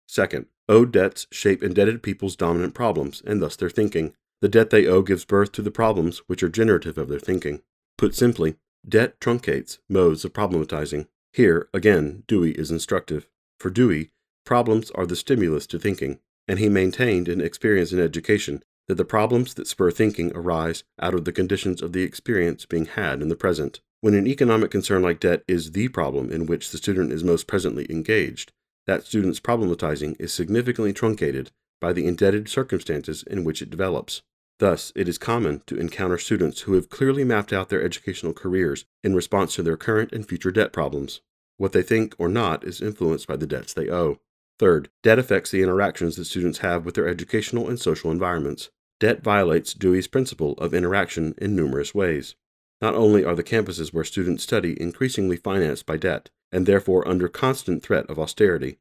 Second, 0.08 0.48
owed 0.68 0.92
debts 0.92 1.28
shape 1.32 1.64
indebted 1.64 2.04
people's 2.04 2.36
dominant 2.36 2.74
problems 2.74 3.22
and 3.26 3.42
thus 3.42 3.56
their 3.56 3.70
thinking. 3.70 4.14
The 4.42 4.50
debt 4.50 4.72
they 4.72 4.88
owe 4.88 5.04
gives 5.04 5.24
birth 5.24 5.52
to 5.54 5.62
the 5.62 5.70
problems 5.70 6.20
which 6.26 6.42
are 6.42 6.50
generative 6.50 6.98
of 6.98 7.10
their 7.10 7.20
thinking. 7.20 7.62
Put 7.98 8.16
simply, 8.16 8.56
debt 8.88 9.20
truncates 9.20 9.78
modes 9.88 10.26
of 10.26 10.34
problematizing. 10.34 11.08
Here, 11.32 11.70
again, 11.74 12.24
Dewey 12.28 12.52
is 12.54 12.72
instructive. 12.72 13.28
For 13.60 13.70
Dewey, 13.70 14.10
problems 14.44 14.90
are 14.92 15.06
the 15.06 15.16
stimulus 15.16 15.68
to 15.68 15.78
thinking, 15.78 16.18
and 16.48 16.58
he 16.58 16.70
maintained 16.70 17.28
in 17.28 17.40
Experience 17.40 17.92
and 17.92 18.02
Education 18.02 18.64
that 18.88 18.96
the 18.96 19.06
problems 19.06 19.54
that 19.54 19.68
spur 19.68 19.92
thinking 19.92 20.32
arise 20.34 20.84
out 21.00 21.14
of 21.14 21.26
the 21.26 21.32
conditions 21.32 21.84
of 21.84 21.94
the 21.94 22.02
experience 22.02 22.66
being 22.66 22.86
had 22.86 23.22
in 23.22 23.30
the 23.30 23.36
present. 23.36 23.80
When 24.02 24.16
an 24.16 24.26
economic 24.26 24.72
concern 24.72 25.04
like 25.04 25.20
debt 25.20 25.44
is 25.48 25.74
the 25.74 25.88
problem 25.90 26.32
in 26.32 26.48
which 26.48 26.72
the 26.72 26.80
student 26.80 27.12
is 27.12 27.24
most 27.24 27.46
presently 27.46 27.86
engaged, 27.92 28.52
that 28.88 29.06
student's 29.06 29.40
problematizing 29.40 30.16
is 30.20 30.34
significantly 30.34 30.94
truncated 30.94 31.52
by 31.80 31.94
the 31.94 32.08
indebted 32.08 32.50
circumstances 32.50 33.24
in 33.24 33.44
which 33.44 33.62
it 33.62 33.70
develops. 33.70 34.24
Thus, 34.62 34.92
it 34.96 35.10
is 35.10 35.18
common 35.18 35.64
to 35.66 35.80
encounter 35.80 36.20
students 36.20 36.62
who 36.62 36.74
have 36.74 36.88
clearly 36.88 37.24
mapped 37.24 37.52
out 37.52 37.70
their 37.70 37.82
educational 37.82 38.32
careers 38.32 38.86
in 39.04 39.16
response 39.16 39.56
to 39.56 39.64
their 39.64 39.76
current 39.76 40.12
and 40.12 40.24
future 40.24 40.52
debt 40.52 40.72
problems. 40.72 41.22
What 41.58 41.72
they 41.72 41.82
think 41.82 42.14
or 42.20 42.30
not 42.30 42.64
is 42.64 42.80
influenced 42.80 43.28
by 43.28 43.38
the 43.38 43.48
debts 43.48 43.74
they 43.74 43.90
owe. 43.90 44.20
Third, 44.60 44.90
debt 45.02 45.18
affects 45.18 45.50
the 45.50 45.64
interactions 45.64 46.16
that 46.16 46.26
students 46.26 46.60
have 46.60 46.86
with 46.86 46.94
their 46.94 47.08
educational 47.08 47.70
and 47.70 47.80
social 47.80 48.12
environments. 48.12 48.70
Debt 49.00 49.24
violates 49.24 49.74
Dewey's 49.74 50.08
principle 50.08 50.54
of 50.60 50.76
interaction 50.76 51.34
in 51.40 51.56
numerous 51.56 51.96
ways. 51.96 52.36
Not 52.84 52.94
only 52.94 53.26
are 53.26 53.34
the 53.34 53.44
campuses 53.44 53.92
where 53.92 54.04
students 54.04 54.44
study 54.44 54.80
increasingly 54.80 55.38
financed 55.38 55.88
by 55.88 55.98
debt, 55.98 56.30
and 56.52 56.68
therefore 56.68 57.08
under 57.08 57.28
constant 57.28 57.82
threat 57.82 58.08
of 58.12 58.20
austerity, 58.20 58.78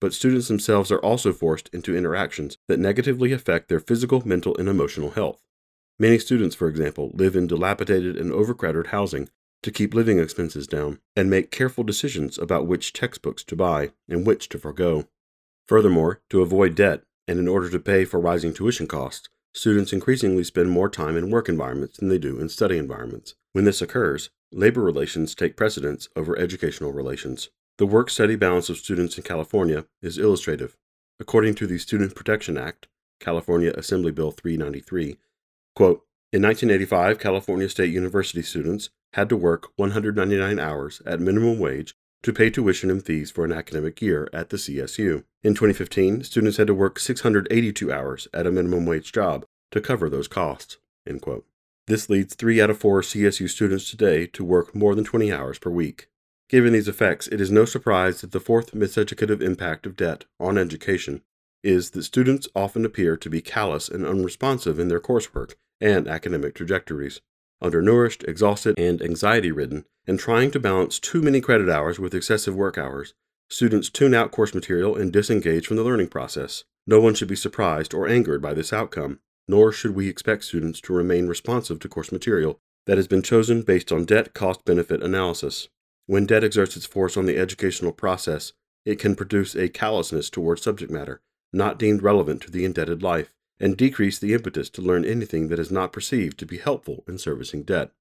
but 0.00 0.14
students 0.14 0.48
themselves 0.48 0.90
are 0.90 0.98
also 0.98 1.32
forced 1.32 1.68
into 1.72 1.96
interactions 1.96 2.58
that 2.68 2.80
negatively 2.80 3.32
affect 3.32 3.68
their 3.68 3.80
physical, 3.80 4.26
mental, 4.26 4.56
and 4.56 4.68
emotional 4.68 5.10
health. 5.10 5.42
Many 5.98 6.18
students, 6.18 6.56
for 6.56 6.68
example, 6.68 7.10
live 7.14 7.36
in 7.36 7.46
dilapidated 7.46 8.16
and 8.16 8.32
overcrowded 8.32 8.88
housing 8.88 9.28
to 9.62 9.70
keep 9.70 9.94
living 9.94 10.18
expenses 10.18 10.66
down, 10.66 10.98
and 11.14 11.28
make 11.28 11.50
careful 11.50 11.84
decisions 11.84 12.38
about 12.38 12.66
which 12.66 12.92
textbooks 12.92 13.44
to 13.44 13.56
buy 13.56 13.92
and 14.08 14.26
which 14.26 14.48
to 14.48 14.58
forego. 14.58 15.06
Furthermore, 15.66 16.20
to 16.30 16.42
avoid 16.42 16.74
debt, 16.74 17.02
and 17.28 17.38
in 17.38 17.46
order 17.46 17.68
to 17.68 17.78
pay 17.78 18.04
for 18.04 18.18
rising 18.18 18.54
tuition 18.54 18.86
costs, 18.86 19.28
students 19.52 19.92
increasingly 19.92 20.44
spend 20.44 20.70
more 20.70 20.88
time 20.88 21.16
in 21.16 21.30
work 21.30 21.48
environments 21.48 21.98
than 21.98 22.08
they 22.08 22.18
do 22.18 22.40
in 22.40 22.48
study 22.48 22.78
environments. 22.78 23.34
When 23.52 23.64
this 23.64 23.82
occurs, 23.82 24.30
labor 24.50 24.80
relations 24.80 25.34
take 25.34 25.56
precedence 25.56 26.08
over 26.16 26.38
educational 26.38 26.92
relations. 26.92 27.50
The 27.80 27.86
work 27.86 28.10
study 28.10 28.36
balance 28.36 28.68
of 28.68 28.76
students 28.76 29.16
in 29.16 29.22
California 29.22 29.86
is 30.02 30.18
illustrative. 30.18 30.76
According 31.18 31.54
to 31.54 31.66
the 31.66 31.78
Student 31.78 32.14
Protection 32.14 32.58
Act, 32.58 32.88
California 33.20 33.72
Assembly 33.74 34.12
Bill 34.12 34.32
393, 34.32 35.16
quote, 35.74 36.04
in 36.30 36.42
1985, 36.42 37.18
California 37.18 37.70
State 37.70 37.90
University 37.90 38.42
students 38.42 38.90
had 39.14 39.30
to 39.30 39.36
work 39.38 39.68
199 39.76 40.58
hours 40.58 41.00
at 41.06 41.20
minimum 41.20 41.58
wage 41.58 41.94
to 42.22 42.34
pay 42.34 42.50
tuition 42.50 42.90
and 42.90 43.02
fees 43.02 43.30
for 43.30 43.46
an 43.46 43.52
academic 43.52 44.02
year 44.02 44.28
at 44.30 44.50
the 44.50 44.58
CSU. 44.58 45.24
In 45.42 45.54
2015, 45.54 46.24
students 46.24 46.58
had 46.58 46.66
to 46.66 46.74
work 46.74 46.98
682 46.98 47.90
hours 47.90 48.28
at 48.34 48.46
a 48.46 48.52
minimum 48.52 48.84
wage 48.84 49.10
job 49.10 49.46
to 49.70 49.80
cover 49.80 50.10
those 50.10 50.28
costs. 50.28 50.76
This 51.86 52.10
leads 52.10 52.34
three 52.34 52.60
out 52.60 52.68
of 52.68 52.76
four 52.76 53.00
CSU 53.00 53.48
students 53.48 53.90
today 53.90 54.26
to 54.26 54.44
work 54.44 54.74
more 54.74 54.94
than 54.94 55.04
20 55.04 55.32
hours 55.32 55.58
per 55.58 55.70
week. 55.70 56.09
Given 56.50 56.72
these 56.72 56.88
effects, 56.88 57.28
it 57.28 57.40
is 57.40 57.52
no 57.52 57.64
surprise 57.64 58.20
that 58.20 58.32
the 58.32 58.40
fourth 58.40 58.72
miseducative 58.72 59.40
impact 59.40 59.86
of 59.86 59.94
debt 59.94 60.24
on 60.40 60.58
education 60.58 61.22
is 61.62 61.90
that 61.90 62.02
students 62.02 62.48
often 62.56 62.84
appear 62.84 63.16
to 63.16 63.30
be 63.30 63.40
callous 63.40 63.88
and 63.88 64.04
unresponsive 64.04 64.80
in 64.80 64.88
their 64.88 64.98
coursework 64.98 65.54
and 65.80 66.08
academic 66.08 66.56
trajectories 66.56 67.20
undernourished, 67.62 68.24
exhausted, 68.24 68.74
and 68.78 69.00
anxiety 69.00 69.52
ridden, 69.52 69.84
and 70.06 70.18
trying 70.18 70.50
to 70.50 70.58
balance 70.58 70.98
too 70.98 71.22
many 71.22 71.40
credit 71.40 71.68
hours 71.68 72.00
with 72.00 72.14
excessive 72.14 72.56
work 72.56 72.78
hours, 72.78 73.14
students 73.48 73.90
tune 73.90 74.14
out 74.14 74.32
course 74.32 74.54
material 74.54 74.96
and 74.96 75.12
disengage 75.12 75.66
from 75.66 75.76
the 75.76 75.84
learning 75.84 76.08
process. 76.08 76.64
No 76.86 77.00
one 77.00 77.14
should 77.14 77.28
be 77.28 77.36
surprised 77.36 77.94
or 77.94 78.08
angered 78.08 78.42
by 78.42 78.54
this 78.54 78.72
outcome, 78.72 79.20
nor 79.46 79.70
should 79.70 79.94
we 79.94 80.08
expect 80.08 80.44
students 80.44 80.80
to 80.80 80.92
remain 80.92 81.28
responsive 81.28 81.78
to 81.80 81.88
course 81.88 82.10
material 82.10 82.58
that 82.86 82.96
has 82.96 83.06
been 83.06 83.22
chosen 83.22 83.62
based 83.62 83.92
on 83.92 84.04
debt 84.04 84.34
cost 84.34 84.64
benefit 84.64 85.02
analysis. 85.02 85.68
When 86.10 86.26
debt 86.26 86.42
exerts 86.42 86.76
its 86.76 86.86
force 86.86 87.16
on 87.16 87.26
the 87.26 87.38
educational 87.38 87.92
process, 87.92 88.52
it 88.84 88.98
can 88.98 89.14
produce 89.14 89.54
a 89.54 89.68
callousness 89.68 90.28
toward 90.28 90.58
subject 90.58 90.90
matter, 90.90 91.20
not 91.52 91.78
deemed 91.78 92.02
relevant 92.02 92.42
to 92.42 92.50
the 92.50 92.64
indebted 92.64 93.00
life, 93.00 93.32
and 93.60 93.76
decrease 93.76 94.18
the 94.18 94.34
impetus 94.34 94.68
to 94.70 94.82
learn 94.82 95.04
anything 95.04 95.46
that 95.46 95.60
is 95.60 95.70
not 95.70 95.92
perceived 95.92 96.36
to 96.40 96.46
be 96.46 96.58
helpful 96.58 97.04
in 97.06 97.16
servicing 97.16 97.62
debt. 97.62 97.92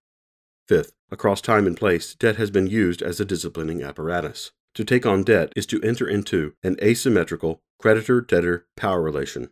Fifth, 0.67 0.93
across 1.11 1.39
time 1.39 1.67
and 1.67 1.77
place, 1.77 2.15
debt 2.15 2.37
has 2.37 2.49
been 2.49 2.65
used 2.65 3.03
as 3.03 3.19
a 3.19 3.25
disciplining 3.25 3.83
apparatus. 3.83 4.53
To 4.73 4.83
take 4.83 5.05
on 5.05 5.21
debt 5.21 5.53
is 5.55 5.67
to 5.67 5.81
enter 5.83 6.07
into 6.07 6.55
an 6.63 6.77
asymmetrical 6.81 7.61
creditor 7.77 8.21
debtor 8.21 8.65
power 8.75 9.03
relation. 9.03 9.51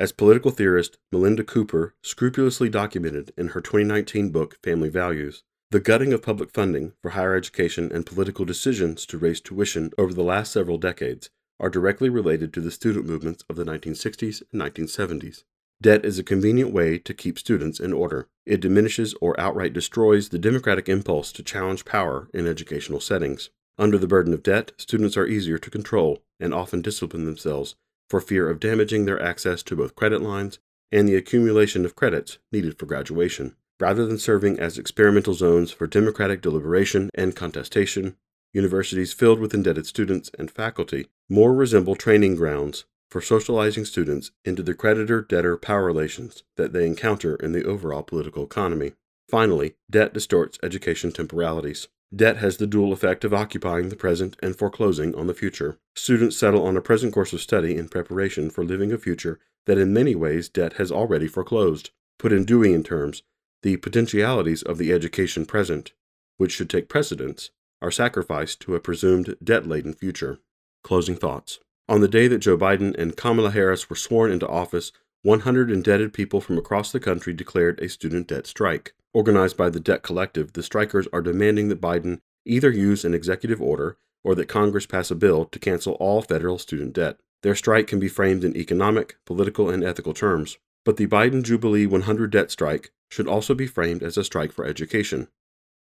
As 0.00 0.10
political 0.10 0.50
theorist 0.50 0.98
Melinda 1.12 1.44
Cooper 1.44 1.94
scrupulously 2.02 2.68
documented 2.68 3.32
in 3.38 3.50
her 3.50 3.60
2019 3.60 4.30
book 4.30 4.58
Family 4.64 4.88
Values, 4.88 5.44
the 5.70 5.80
gutting 5.80 6.12
of 6.12 6.22
public 6.22 6.52
funding 6.52 6.92
for 7.02 7.10
higher 7.10 7.34
education 7.34 7.90
and 7.92 8.06
political 8.06 8.44
decisions 8.44 9.04
to 9.06 9.18
raise 9.18 9.40
tuition 9.40 9.90
over 9.98 10.12
the 10.12 10.22
last 10.22 10.52
several 10.52 10.78
decades 10.78 11.30
are 11.58 11.70
directly 11.70 12.08
related 12.08 12.52
to 12.52 12.60
the 12.60 12.70
student 12.70 13.06
movements 13.06 13.44
of 13.48 13.56
the 13.56 13.64
1960s 13.64 14.42
and 14.52 14.62
1970s. 14.62 15.44
Debt 15.80 16.04
is 16.04 16.18
a 16.18 16.24
convenient 16.24 16.72
way 16.72 16.98
to 16.98 17.12
keep 17.12 17.38
students 17.38 17.80
in 17.80 17.92
order. 17.92 18.28
It 18.46 18.60
diminishes 18.60 19.14
or 19.20 19.38
outright 19.40 19.72
destroys 19.72 20.28
the 20.28 20.38
democratic 20.38 20.88
impulse 20.88 21.32
to 21.32 21.42
challenge 21.42 21.84
power 21.84 22.28
in 22.32 22.46
educational 22.46 23.00
settings. 23.00 23.50
Under 23.76 23.98
the 23.98 24.06
burden 24.06 24.32
of 24.32 24.42
debt, 24.42 24.72
students 24.78 25.16
are 25.16 25.26
easier 25.26 25.58
to 25.58 25.70
control 25.70 26.22
and 26.38 26.54
often 26.54 26.82
discipline 26.82 27.24
themselves 27.24 27.74
for 28.08 28.20
fear 28.20 28.48
of 28.48 28.60
damaging 28.60 29.04
their 29.04 29.20
access 29.20 29.62
to 29.64 29.76
both 29.76 29.96
credit 29.96 30.22
lines 30.22 30.58
and 30.92 31.08
the 31.08 31.16
accumulation 31.16 31.84
of 31.84 31.96
credits 31.96 32.38
needed 32.52 32.78
for 32.78 32.86
graduation. 32.86 33.56
Rather 33.80 34.06
than 34.06 34.18
serving 34.18 34.58
as 34.58 34.78
experimental 34.78 35.34
zones 35.34 35.70
for 35.70 35.86
democratic 35.86 36.40
deliberation 36.40 37.10
and 37.14 37.34
contestation, 37.34 38.16
universities 38.52 39.12
filled 39.12 39.40
with 39.40 39.52
indebted 39.52 39.86
students 39.86 40.30
and 40.38 40.50
faculty 40.50 41.06
more 41.28 41.52
resemble 41.52 41.96
training 41.96 42.36
grounds 42.36 42.84
for 43.10 43.20
socializing 43.20 43.84
students 43.84 44.30
into 44.44 44.62
the 44.62 44.74
creditor 44.74 45.22
debtor 45.22 45.56
power 45.56 45.84
relations 45.84 46.44
that 46.56 46.72
they 46.72 46.86
encounter 46.86 47.36
in 47.36 47.52
the 47.52 47.64
overall 47.64 48.02
political 48.02 48.44
economy. 48.44 48.92
Finally, 49.28 49.74
debt 49.90 50.12
distorts 50.12 50.58
education 50.62 51.10
temporalities. 51.12 51.88
Debt 52.14 52.36
has 52.36 52.58
the 52.58 52.66
dual 52.66 52.92
effect 52.92 53.24
of 53.24 53.34
occupying 53.34 53.88
the 53.88 53.96
present 53.96 54.36
and 54.42 54.54
foreclosing 54.56 55.14
on 55.14 55.26
the 55.26 55.34
future. 55.34 55.78
Students 55.96 56.36
settle 56.36 56.66
on 56.66 56.76
a 56.76 56.80
present 56.80 57.12
course 57.12 57.32
of 57.32 57.40
study 57.40 57.76
in 57.76 57.88
preparation 57.88 58.50
for 58.50 58.64
living 58.64 58.92
a 58.92 58.98
future 58.98 59.40
that 59.66 59.78
in 59.78 59.92
many 59.92 60.14
ways 60.14 60.48
debt 60.48 60.74
has 60.74 60.92
already 60.92 61.26
foreclosed. 61.26 61.90
Put 62.18 62.32
in 62.32 62.44
Deweyan 62.44 62.84
terms, 62.84 63.22
the 63.64 63.78
potentialities 63.78 64.62
of 64.62 64.76
the 64.76 64.92
education 64.92 65.46
present, 65.46 65.92
which 66.36 66.52
should 66.52 66.68
take 66.68 66.86
precedence, 66.86 67.48
are 67.80 67.90
sacrificed 67.90 68.60
to 68.60 68.74
a 68.74 68.80
presumed 68.80 69.34
debt 69.42 69.66
laden 69.66 69.94
future. 69.94 70.38
Closing 70.82 71.16
thoughts. 71.16 71.60
On 71.88 72.02
the 72.02 72.08
day 72.08 72.28
that 72.28 72.40
Joe 72.40 72.58
Biden 72.58 72.94
and 72.98 73.16
Kamala 73.16 73.50
Harris 73.52 73.88
were 73.88 73.96
sworn 73.96 74.30
into 74.30 74.46
office, 74.46 74.92
100 75.22 75.70
indebted 75.70 76.12
people 76.12 76.42
from 76.42 76.58
across 76.58 76.92
the 76.92 77.00
country 77.00 77.32
declared 77.32 77.80
a 77.80 77.88
student 77.88 78.26
debt 78.26 78.46
strike. 78.46 78.92
Organized 79.14 79.56
by 79.56 79.70
the 79.70 79.80
Debt 79.80 80.02
Collective, 80.02 80.52
the 80.52 80.62
strikers 80.62 81.08
are 81.10 81.22
demanding 81.22 81.68
that 81.68 81.80
Biden 81.80 82.20
either 82.44 82.70
use 82.70 83.02
an 83.02 83.14
executive 83.14 83.62
order 83.62 83.96
or 84.22 84.34
that 84.34 84.46
Congress 84.46 84.84
pass 84.84 85.10
a 85.10 85.14
bill 85.14 85.46
to 85.46 85.58
cancel 85.58 85.94
all 85.94 86.20
federal 86.20 86.58
student 86.58 86.92
debt. 86.92 87.16
Their 87.42 87.54
strike 87.54 87.86
can 87.86 87.98
be 87.98 88.08
framed 88.08 88.44
in 88.44 88.58
economic, 88.58 89.16
political, 89.24 89.70
and 89.70 89.82
ethical 89.82 90.12
terms. 90.12 90.58
But 90.84 90.96
the 90.96 91.06
Biden 91.06 91.42
Jubilee 91.42 91.86
100 91.86 92.30
debt 92.30 92.50
strike 92.50 92.92
should 93.10 93.28
also 93.28 93.54
be 93.54 93.66
framed 93.66 94.02
as 94.02 94.16
a 94.16 94.24
strike 94.24 94.52
for 94.52 94.64
education. 94.64 95.28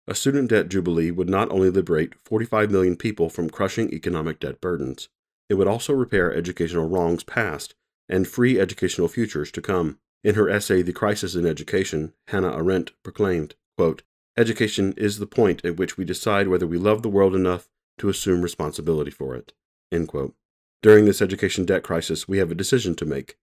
A 0.07 0.15
student 0.15 0.51
debt 0.51 0.69
jubilee 0.69 1.11
would 1.11 1.29
not 1.29 1.51
only 1.51 1.71
liberate 1.71 2.15
45 2.25 2.71
million 2.71 2.97
people 2.97 3.29
from 3.29 3.49
crushing 3.49 3.93
economic 3.93 4.41
debt 4.41 4.61
burdens, 4.61 5.09
it 5.49 5.55
would 5.55 5.69
also 5.69 5.93
repair 5.93 6.35
educational 6.35 6.89
wrongs 6.89 7.23
past 7.23 7.75
and 8.09 8.27
free 8.27 8.59
educational 8.59 9.09
futures 9.09 9.53
to 9.53 9.63
come. 9.63 9.99
In 10.25 10.35
her 10.35 10.49
essay, 10.49 10.83
The 10.83 10.93
Crisis 10.93 11.35
in 11.35 11.47
Education, 11.47 12.15
Hannah 12.29 12.57
Arendt 12.57 12.93
proclaimed, 13.03 13.55
quote, 13.77 14.03
Education 14.37 14.95
is 14.97 15.19
the 15.19 15.27
point 15.27 15.65
at 15.65 15.77
which 15.77 15.97
we 15.97 16.05
decide 16.05 16.49
whether 16.49 16.67
we 16.67 16.79
love 16.79 17.03
the 17.03 17.09
world 17.09 17.35
enough 17.35 17.69
to 17.99 18.09
assume 18.09 18.43
responsibility 18.43 19.11
for 19.11 19.35
it. 19.37 19.53
During 19.91 21.05
this 21.05 21.23
education 21.23 21.65
debt 21.65 21.83
crisis, 21.83 22.27
we 22.27 22.39
have 22.39 22.51
a 22.51 22.57
decision 22.57 22.95
to 22.97 23.05
make. 23.05 23.37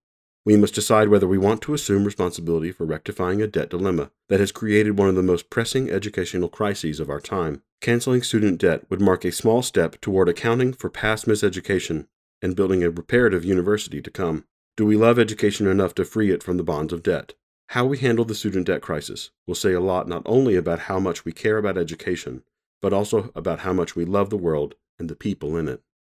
We 0.49 0.57
must 0.57 0.73
decide 0.73 1.09
whether 1.09 1.27
we 1.27 1.37
want 1.37 1.61
to 1.61 1.75
assume 1.75 2.05
responsibility 2.05 2.71
for 2.71 2.83
rectifying 2.83 3.39
a 3.39 3.45
debt 3.45 3.69
dilemma 3.69 4.09
that 4.29 4.39
has 4.39 4.51
created 4.51 4.97
one 4.97 5.07
of 5.07 5.13
the 5.13 5.21
most 5.21 5.51
pressing 5.51 5.91
educational 5.91 6.49
crises 6.49 6.99
of 6.99 7.07
our 7.07 7.19
time. 7.19 7.61
Canceling 7.81 8.23
student 8.23 8.59
debt 8.59 8.83
would 8.89 8.99
mark 8.99 9.23
a 9.23 9.31
small 9.31 9.61
step 9.61 10.01
toward 10.01 10.27
accounting 10.27 10.73
for 10.73 10.89
past 10.89 11.27
miseducation 11.27 12.07
and 12.41 12.55
building 12.55 12.83
a 12.83 12.89
reparative 12.89 13.45
university 13.45 14.01
to 14.01 14.09
come. 14.09 14.45
Do 14.75 14.87
we 14.87 14.97
love 14.97 15.19
education 15.19 15.67
enough 15.67 15.93
to 15.93 16.03
free 16.03 16.31
it 16.31 16.41
from 16.41 16.57
the 16.57 16.63
bonds 16.63 16.93
of 16.93 17.03
debt? 17.03 17.35
How 17.67 17.85
we 17.85 17.99
handle 17.99 18.25
the 18.25 18.33
student 18.33 18.65
debt 18.65 18.81
crisis 18.81 19.29
will 19.45 19.53
say 19.53 19.73
a 19.73 19.79
lot 19.79 20.07
not 20.07 20.23
only 20.25 20.55
about 20.55 20.79
how 20.79 20.99
much 20.99 21.25
we 21.25 21.31
care 21.31 21.59
about 21.59 21.77
education, 21.77 22.41
but 22.81 22.91
also 22.91 23.31
about 23.35 23.59
how 23.59 23.73
much 23.73 23.95
we 23.95 24.03
love 24.03 24.31
the 24.31 24.35
world 24.35 24.73
and 24.97 25.11
the 25.11 25.15
people 25.15 25.55
in 25.55 25.67
it. 25.67 25.83